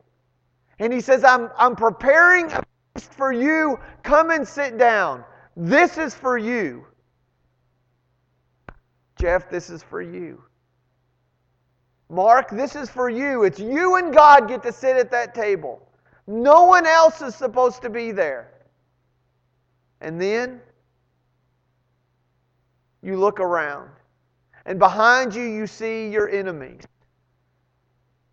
And 0.79 0.91
He 0.91 0.99
says, 0.99 1.23
I'm, 1.23 1.49
I'm 1.57 1.75
preparing 1.75 2.51
a 2.51 2.63
feast 2.95 3.13
for 3.13 3.31
you. 3.31 3.79
Come 4.01 4.31
and 4.31 4.47
sit 4.47 4.77
down. 4.77 5.23
This 5.55 5.97
is 5.97 6.13
for 6.13 6.37
you. 6.37 6.85
Jeff, 9.19 9.49
this 9.49 9.69
is 9.69 9.83
for 9.83 10.01
you. 10.01 10.41
Mark, 12.09 12.49
this 12.51 12.75
is 12.75 12.89
for 12.89 13.09
you. 13.09 13.43
It's 13.43 13.59
you 13.59 13.95
and 13.95 14.13
God 14.13 14.47
get 14.47 14.63
to 14.63 14.71
sit 14.71 14.97
at 14.97 15.11
that 15.11 15.33
table. 15.33 15.87
No 16.27 16.65
one 16.65 16.85
else 16.85 17.21
is 17.21 17.35
supposed 17.35 17.81
to 17.81 17.89
be 17.89 18.11
there. 18.11 18.51
And 20.01 20.21
then 20.21 20.61
you 23.01 23.17
look 23.17 23.39
around, 23.39 23.89
and 24.65 24.79
behind 24.79 25.35
you, 25.35 25.43
you 25.43 25.67
see 25.67 26.09
your 26.09 26.29
enemies. 26.29 26.83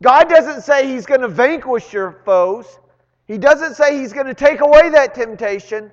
God 0.03 0.29
doesn't 0.29 0.63
say 0.63 0.87
He's 0.87 1.07
going 1.07 1.21
to 1.21 1.29
vanquish 1.29 1.93
your 1.93 2.23
foes, 2.25 2.79
He 3.27 3.39
doesn't 3.39 3.75
say 3.75 3.99
He's 3.99 4.13
going 4.13 4.27
to 4.27 4.35
take 4.35 4.61
away 4.61 4.91
that 4.91 5.15
temptation. 5.15 5.91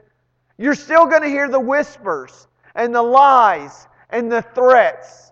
You're 0.58 0.76
still 0.76 1.06
going 1.06 1.22
to 1.22 1.28
hear 1.28 1.48
the 1.48 1.60
whispers 1.60 2.48
and 2.76 2.94
the 2.94 3.02
lies 3.02 3.88
and 4.10 4.32
the 4.32 4.42
threats. 4.42 5.32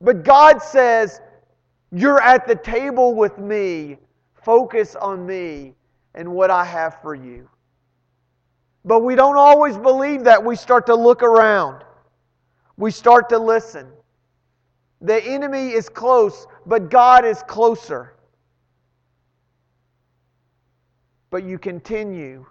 But 0.00 0.24
God 0.24 0.62
says, 0.62 1.20
You're 1.90 2.20
at 2.20 2.46
the 2.46 2.54
table 2.54 3.14
with 3.14 3.38
me. 3.38 3.98
Focus 4.34 4.94
on 4.94 5.26
me 5.26 5.74
and 6.14 6.28
what 6.32 6.50
I 6.50 6.64
have 6.64 7.00
for 7.00 7.14
you. 7.14 7.48
But 8.84 9.00
we 9.00 9.14
don't 9.14 9.36
always 9.36 9.78
believe 9.78 10.24
that. 10.24 10.44
We 10.44 10.56
start 10.56 10.86
to 10.86 10.94
look 10.94 11.22
around, 11.22 11.82
we 12.76 12.90
start 12.90 13.28
to 13.30 13.38
listen. 13.38 13.88
The 15.00 15.22
enemy 15.22 15.70
is 15.70 15.90
close, 15.90 16.46
but 16.64 16.88
God 16.88 17.26
is 17.26 17.42
closer. 17.42 18.14
But 21.30 21.44
you 21.44 21.58
continue 21.58 22.46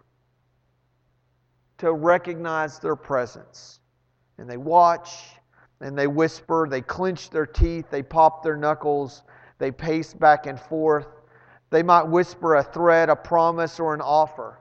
to 1.84 1.92
recognize 1.92 2.80
their 2.80 2.96
presence. 2.96 3.82
And 4.38 4.50
they 4.50 4.56
watch 4.56 5.12
and 5.82 5.98
they 5.98 6.08
whisper, 6.08 6.66
they 6.70 6.80
clench 6.80 7.30
their 7.30 7.46
teeth, 7.46 7.90
they 7.90 8.02
pop 8.02 8.42
their 8.42 8.56
knuckles, 8.56 9.24
they 9.58 9.70
pace 9.70 10.14
back 10.14 10.46
and 10.48 10.58
forth. 10.58 11.08
They 11.72 11.84
might 11.84 12.04
whisper 12.04 12.56
a 12.56 12.64
threat, 12.64 13.10
a 13.10 13.18
promise, 13.18 13.82
or 13.82 13.94
an 13.94 14.00
offer. 14.00 14.60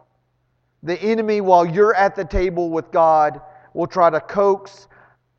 The 0.82 1.00
enemy, 1.00 1.40
while 1.40 1.64
you're 1.64 1.94
at 1.94 2.16
the 2.16 2.24
table 2.24 2.70
with 2.70 2.90
God, 2.90 3.40
will 3.72 3.86
try 3.86 4.10
to 4.10 4.20
coax, 4.20 4.88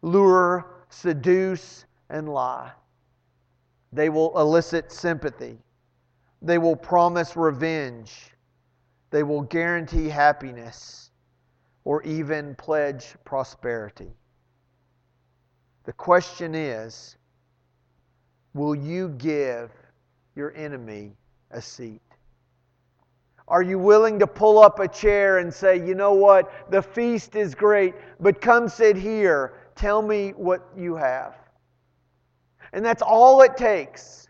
lure, 0.02 0.86
seduce, 0.88 1.84
and 2.10 2.30
lie. 2.30 2.72
They 3.91 4.08
will 4.08 4.39
elicit 4.39 4.89
sympathy. 4.89 5.60
They 6.41 6.60
will 6.60 6.78
promise 6.78 7.36
revenge. 7.36 8.32
They 9.10 9.24
will 9.24 9.41
guarantee 9.41 10.08
happiness 10.08 11.04
or 11.86 12.02
even 12.04 12.56
pledge 12.56 13.15
prosperity. 13.26 14.12
The 15.86 15.93
question 15.93 16.56
is 16.56 17.17
will 18.54 18.76
you 18.76 19.10
give 19.10 19.72
your 20.36 20.56
enemy 20.56 21.13
a 21.52 21.62
seat? 21.62 22.02
Are 23.48 23.62
you 23.62 23.78
willing 23.78 24.19
to 24.19 24.28
pull 24.28 24.60
up 24.60 24.80
a 24.80 24.88
chair 24.88 25.39
and 25.39 25.54
say, 25.54 25.86
you 25.86 25.96
know 25.96 26.13
what, 26.13 26.72
the 26.72 26.82
feast 26.82 27.36
is 27.36 27.54
great, 27.54 27.93
but 28.19 28.39
come 28.39 28.69
sit 28.69 28.96
here. 28.96 29.54
Tell 29.76 30.02
me 30.02 30.32
what 30.32 30.65
you 30.78 30.96
have. 30.96 31.36
And 32.72 32.86
that's 32.86 33.02
all 33.02 33.41
it 33.41 33.58
takes. 33.58 34.28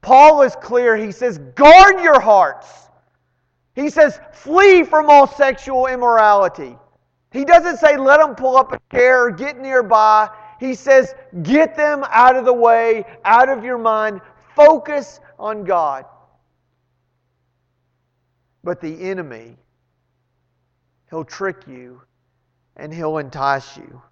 Paul 0.00 0.42
is 0.42 0.54
clear. 0.56 0.96
He 0.96 1.10
says, 1.10 1.38
guard 1.54 2.00
your 2.00 2.20
hearts. 2.20 2.87
He 3.78 3.90
says, 3.90 4.18
flee 4.32 4.82
from 4.82 5.08
all 5.08 5.28
sexual 5.28 5.86
immorality. 5.86 6.76
He 7.30 7.44
doesn't 7.44 7.76
say, 7.76 7.96
let 7.96 8.18
them 8.18 8.34
pull 8.34 8.56
up 8.56 8.72
a 8.72 8.80
chair 8.90 9.26
or 9.26 9.30
get 9.30 9.60
nearby. 9.60 10.28
He 10.58 10.74
says, 10.74 11.14
get 11.44 11.76
them 11.76 12.04
out 12.10 12.34
of 12.34 12.44
the 12.44 12.52
way, 12.52 13.04
out 13.24 13.48
of 13.48 13.62
your 13.62 13.78
mind. 13.78 14.20
Focus 14.56 15.20
on 15.38 15.62
God. 15.62 16.06
But 18.64 18.80
the 18.80 19.00
enemy, 19.00 19.56
he'll 21.08 21.24
trick 21.24 21.68
you 21.68 22.02
and 22.76 22.92
he'll 22.92 23.18
entice 23.18 23.76
you. 23.76 24.02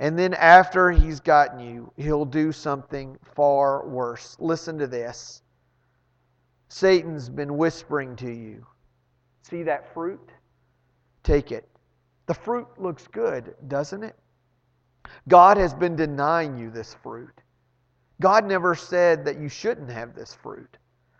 And 0.00 0.18
then 0.18 0.34
after 0.34 0.90
he's 0.90 1.20
gotten 1.20 1.60
you, 1.60 1.92
he'll 1.96 2.24
do 2.24 2.50
something 2.50 3.18
far 3.36 3.86
worse. 3.86 4.36
Listen 4.40 4.78
to 4.78 4.88
this. 4.88 5.42
Satan's 6.68 7.28
been 7.28 7.56
whispering 7.56 8.16
to 8.16 8.30
you. 8.30 8.66
See 9.42 9.62
that 9.62 9.92
fruit? 9.94 10.30
Take 11.22 11.52
it. 11.52 11.68
The 12.26 12.34
fruit 12.34 12.68
looks 12.76 13.06
good, 13.06 13.54
doesn't 13.68 14.04
it? 14.04 14.16
God 15.28 15.56
has 15.56 15.72
been 15.72 15.96
denying 15.96 16.58
you 16.58 16.70
this 16.70 16.94
fruit. 17.02 17.40
God 18.20 18.44
never 18.44 18.74
said 18.74 19.24
that 19.24 19.40
you 19.40 19.48
shouldn't 19.48 19.90
have 19.90 20.14
this 20.14 20.34
fruit. 20.34 20.76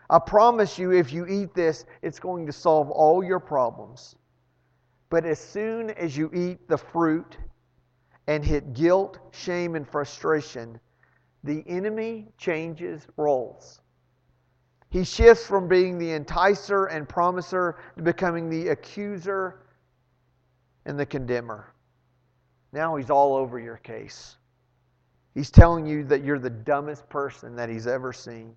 I 0.09 0.19
promise 0.19 0.77
you, 0.77 0.91
if 0.91 1.13
you 1.13 1.25
eat 1.27 1.53
this, 1.53 1.85
it's 2.01 2.19
going 2.19 2.45
to 2.45 2.51
solve 2.51 2.89
all 2.91 3.23
your 3.23 3.39
problems. 3.39 4.15
But 5.09 5.25
as 5.25 5.39
soon 5.39 5.91
as 5.91 6.15
you 6.15 6.29
eat 6.33 6.67
the 6.67 6.77
fruit 6.77 7.37
and 8.27 8.43
hit 8.43 8.73
guilt, 8.73 9.17
shame, 9.31 9.75
and 9.75 9.87
frustration, 9.87 10.79
the 11.43 11.63
enemy 11.67 12.27
changes 12.37 13.07
roles. 13.17 13.81
He 14.89 15.03
shifts 15.03 15.45
from 15.45 15.67
being 15.67 15.97
the 15.97 16.09
enticer 16.09 16.91
and 16.91 17.07
promiser 17.07 17.77
to 17.95 18.03
becoming 18.03 18.49
the 18.49 18.69
accuser 18.69 19.61
and 20.85 20.99
the 20.99 21.05
condemner. 21.05 21.73
Now 22.71 22.95
he's 22.95 23.09
all 23.09 23.35
over 23.35 23.59
your 23.59 23.77
case. 23.77 24.37
He's 25.35 25.51
telling 25.51 25.85
you 25.85 26.03
that 26.05 26.23
you're 26.23 26.39
the 26.39 26.49
dumbest 26.49 27.07
person 27.09 27.55
that 27.55 27.69
he's 27.69 27.87
ever 27.87 28.11
seen. 28.11 28.55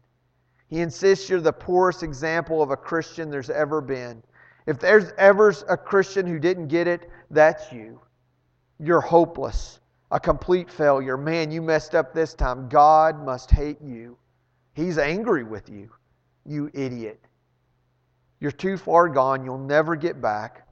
He 0.68 0.80
insists 0.80 1.28
you're 1.28 1.40
the 1.40 1.52
poorest 1.52 2.02
example 2.02 2.62
of 2.62 2.70
a 2.70 2.76
Christian 2.76 3.30
there's 3.30 3.50
ever 3.50 3.82
been. 3.82 4.22
If 4.66 4.78
there's 4.78 5.12
ever 5.18 5.54
a 5.68 5.76
Christian 5.76 6.26
who 6.26 6.38
didn't 6.38 6.68
get 6.68 6.86
it, 6.86 7.10
that's 7.30 7.70
you. 7.72 8.00
You're 8.78 9.02
hopeless, 9.02 9.80
a 10.10 10.18
complete 10.18 10.70
failure. 10.70 11.18
Man, 11.18 11.50
you 11.50 11.60
messed 11.60 11.94
up 11.94 12.14
this 12.14 12.32
time. 12.32 12.68
God 12.68 13.22
must 13.22 13.50
hate 13.50 13.82
you. 13.82 14.16
He's 14.72 14.96
angry 14.96 15.44
with 15.44 15.68
you, 15.68 15.90
you 16.44 16.70
idiot. 16.74 17.20
You're 18.40 18.50
too 18.50 18.76
far 18.76 19.08
gone. 19.08 19.44
You'll 19.44 19.58
never 19.58 19.94
get 19.94 20.20
back. 20.20 20.66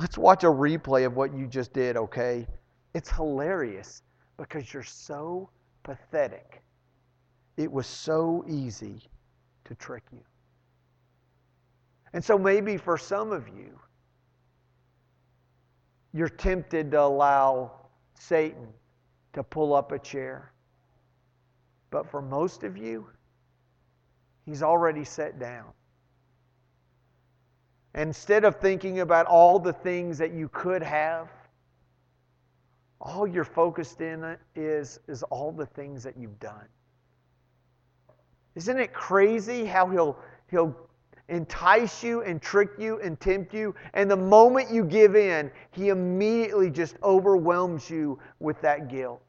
Let's 0.00 0.18
watch 0.18 0.42
a 0.42 0.48
replay 0.48 1.06
of 1.06 1.14
what 1.14 1.34
you 1.34 1.46
just 1.46 1.72
did, 1.72 1.96
okay? 1.96 2.46
It's 2.94 3.10
hilarious 3.10 4.02
because 4.36 4.72
you're 4.72 4.82
so 4.82 5.48
pathetic. 5.84 6.62
It 7.56 7.70
was 7.70 7.86
so 7.86 8.44
easy 8.48 9.02
to 9.64 9.74
trick 9.74 10.02
you. 10.12 10.20
And 12.12 12.24
so 12.24 12.36
maybe 12.36 12.76
for 12.76 12.98
some 12.98 13.32
of 13.32 13.48
you, 13.48 13.78
you're 16.12 16.28
tempted 16.28 16.90
to 16.90 17.00
allow 17.00 17.72
Satan 18.18 18.66
to 19.32 19.42
pull 19.42 19.74
up 19.74 19.92
a 19.92 19.98
chair. 19.98 20.52
But 21.90 22.10
for 22.10 22.20
most 22.20 22.64
of 22.64 22.76
you, 22.76 23.06
he's 24.46 24.62
already 24.62 25.04
set 25.04 25.38
down. 25.38 25.66
instead 27.94 28.44
of 28.44 28.56
thinking 28.56 29.00
about 29.00 29.26
all 29.26 29.58
the 29.58 29.72
things 29.72 30.18
that 30.18 30.32
you 30.32 30.48
could 30.48 30.82
have, 30.82 31.28
all 33.00 33.26
you're 33.26 33.44
focused 33.44 34.00
in 34.00 34.36
is, 34.54 35.00
is 35.08 35.22
all 35.24 35.52
the 35.52 35.66
things 35.66 36.02
that 36.04 36.16
you've 36.16 36.38
done. 36.40 36.66
Isn't 38.54 38.78
it 38.78 38.92
crazy 38.92 39.64
how 39.64 39.88
he'll, 39.88 40.16
he'll 40.50 40.76
entice 41.28 42.02
you 42.02 42.22
and 42.22 42.40
trick 42.40 42.70
you 42.78 43.00
and 43.00 43.18
tempt 43.20 43.54
you? 43.54 43.74
And 43.94 44.10
the 44.10 44.16
moment 44.16 44.70
you 44.70 44.84
give 44.84 45.16
in, 45.16 45.50
he 45.72 45.88
immediately 45.88 46.70
just 46.70 46.96
overwhelms 47.02 47.90
you 47.90 48.18
with 48.40 48.60
that 48.62 48.88
guilt. 48.88 49.22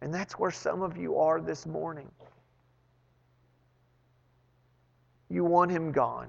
And 0.00 0.14
that's 0.14 0.38
where 0.38 0.52
some 0.52 0.82
of 0.82 0.96
you 0.96 1.18
are 1.18 1.40
this 1.40 1.66
morning. 1.66 2.10
You 5.28 5.44
want 5.44 5.70
him 5.70 5.92
gone. 5.92 6.28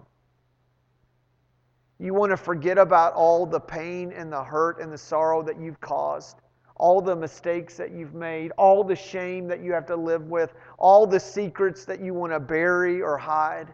You 2.00 2.14
want 2.14 2.32
to 2.32 2.38
forget 2.38 2.78
about 2.78 3.14
all 3.14 3.46
the 3.46 3.60
pain 3.60 4.12
and 4.12 4.32
the 4.32 4.44
hurt 4.44 4.80
and 4.82 4.92
the 4.92 4.98
sorrow 4.98 5.44
that 5.44 5.60
you've 5.60 5.80
caused 5.82 6.38
all 6.80 7.02
the 7.02 7.16
mistakes 7.16 7.76
that 7.76 7.92
you've 7.92 8.16
made, 8.16 8.52
all 8.52 8.84
the 8.84 8.96
shame 8.96 9.48
that 9.50 9.62
you 9.62 9.74
have 9.74 9.86
to 9.86 9.96
live 9.96 10.24
with, 10.24 10.54
all 10.78 11.06
the 11.06 11.20
secrets 11.20 11.86
that 11.86 12.00
you 12.00 12.14
want 12.14 12.32
to 12.32 12.40
bury 12.40 13.02
or 13.02 13.18
hide. 13.18 13.74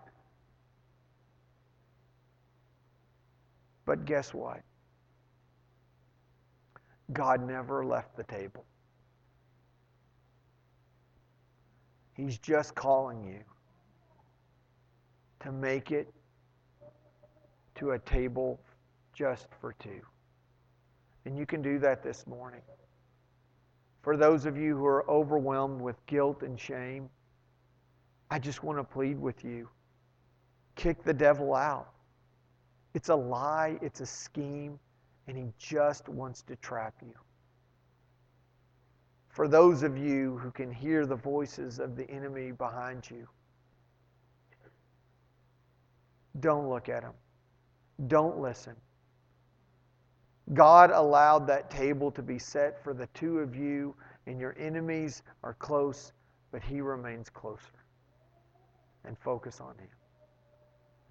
But 3.86 4.06
guess 4.06 4.34
what? 4.34 4.62
God 7.14 7.48
never 7.48 7.86
left 7.86 8.18
the 8.18 8.24
table. 8.24 8.66
He's 12.16 12.40
just 12.40 12.74
calling 12.74 13.24
you 13.24 13.40
to 15.46 15.52
make 15.52 15.92
it 15.92 16.12
to 17.76 17.92
a 17.92 18.00
table 18.00 18.60
just 19.14 19.48
for 19.62 19.74
two. 19.74 20.02
And 21.26 21.38
you 21.38 21.46
can 21.46 21.62
do 21.62 21.80
that 21.80 22.04
this 22.04 22.26
morning. 22.28 22.62
For 24.02 24.18
those 24.18 24.46
of 24.46 24.58
you 24.58 24.76
who 24.76 24.86
are 24.86 25.10
overwhelmed 25.10 25.82
with 25.82 26.04
guilt 26.08 26.44
and 26.44 26.60
shame, 26.60 27.10
I 28.30 28.40
just 28.40 28.64
want 28.64 28.80
to 28.80 28.84
plead 28.84 29.20
with 29.20 29.44
you 29.44 29.70
kick 30.76 31.04
the 31.04 31.14
devil 31.14 31.56
out. 31.56 31.90
It's 32.94 33.10
a 33.10 33.16
lie, 33.16 33.78
it's 33.82 34.02
a 34.02 34.06
scheme, 34.06 34.78
and 35.28 35.38
he 35.38 35.46
just 35.58 36.10
wants 36.10 36.42
to 36.44 36.56
trap 36.58 36.96
you. 37.02 37.14
For 39.30 39.48
those 39.48 39.84
of 39.84 39.98
you 39.98 40.38
who 40.38 40.52
can 40.52 40.72
hear 40.72 41.06
the 41.06 41.16
voices 41.16 41.80
of 41.80 41.96
the 41.96 42.10
enemy 42.10 42.52
behind 42.52 43.10
you, 43.10 43.28
don't 46.40 46.68
look 46.70 46.90
at 46.90 47.04
him. 47.04 47.14
Don't 48.08 48.40
listen. 48.40 48.76
God 50.54 50.92
allowed 50.92 51.48
that 51.48 51.72
table 51.72 52.12
to 52.12 52.22
be 52.22 52.38
set 52.38 52.84
for 52.84 52.94
the 52.94 53.08
two 53.08 53.40
of 53.40 53.56
you, 53.56 53.96
and 54.28 54.40
your 54.40 54.56
enemies 54.60 55.24
are 55.44 55.56
close, 55.56 56.14
but 56.52 56.62
He 56.62 56.82
remains 56.82 57.30
closer. 57.30 57.84
And 59.06 59.18
focus 59.18 59.60
on 59.60 59.76
Him. 59.78 59.90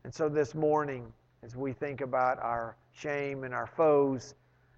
And 0.04 0.14
so 0.14 0.28
this 0.28 0.54
morning, 0.54 1.12
as 1.42 1.56
we 1.56 1.72
think 1.72 2.00
about 2.00 2.38
our 2.38 2.76
shame 2.92 3.44
and 3.44 3.52
our 3.52 3.66
foes 3.66 4.34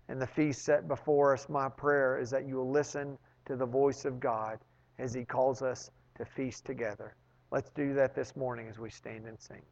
and 0.09 0.21
the 0.21 0.27
feast 0.27 0.63
set 0.63 0.89
before 0.89 1.35
us, 1.35 1.49
my 1.49 1.69
prayer 1.69 2.19
is 2.19 2.31
that 2.31 2.47
you 2.47 2.57
will 2.57 2.71
listen 2.71 3.19
to 3.47 3.57
the 3.57 3.67
voice 3.67 4.05
of 4.05 4.21
God 4.21 4.59
as 4.99 5.13
He 5.13 5.25
calls 5.25 5.61
us 5.61 5.91
to 6.17 6.25
feast 6.25 6.65
together. 6.65 7.15
Let's 7.51 7.71
do 7.71 7.93
that 7.95 8.15
this 8.15 8.37
morning 8.37 8.69
as 8.69 8.79
we 8.79 8.91
stand 8.91 9.27
and 9.27 9.39
sing. 9.39 9.63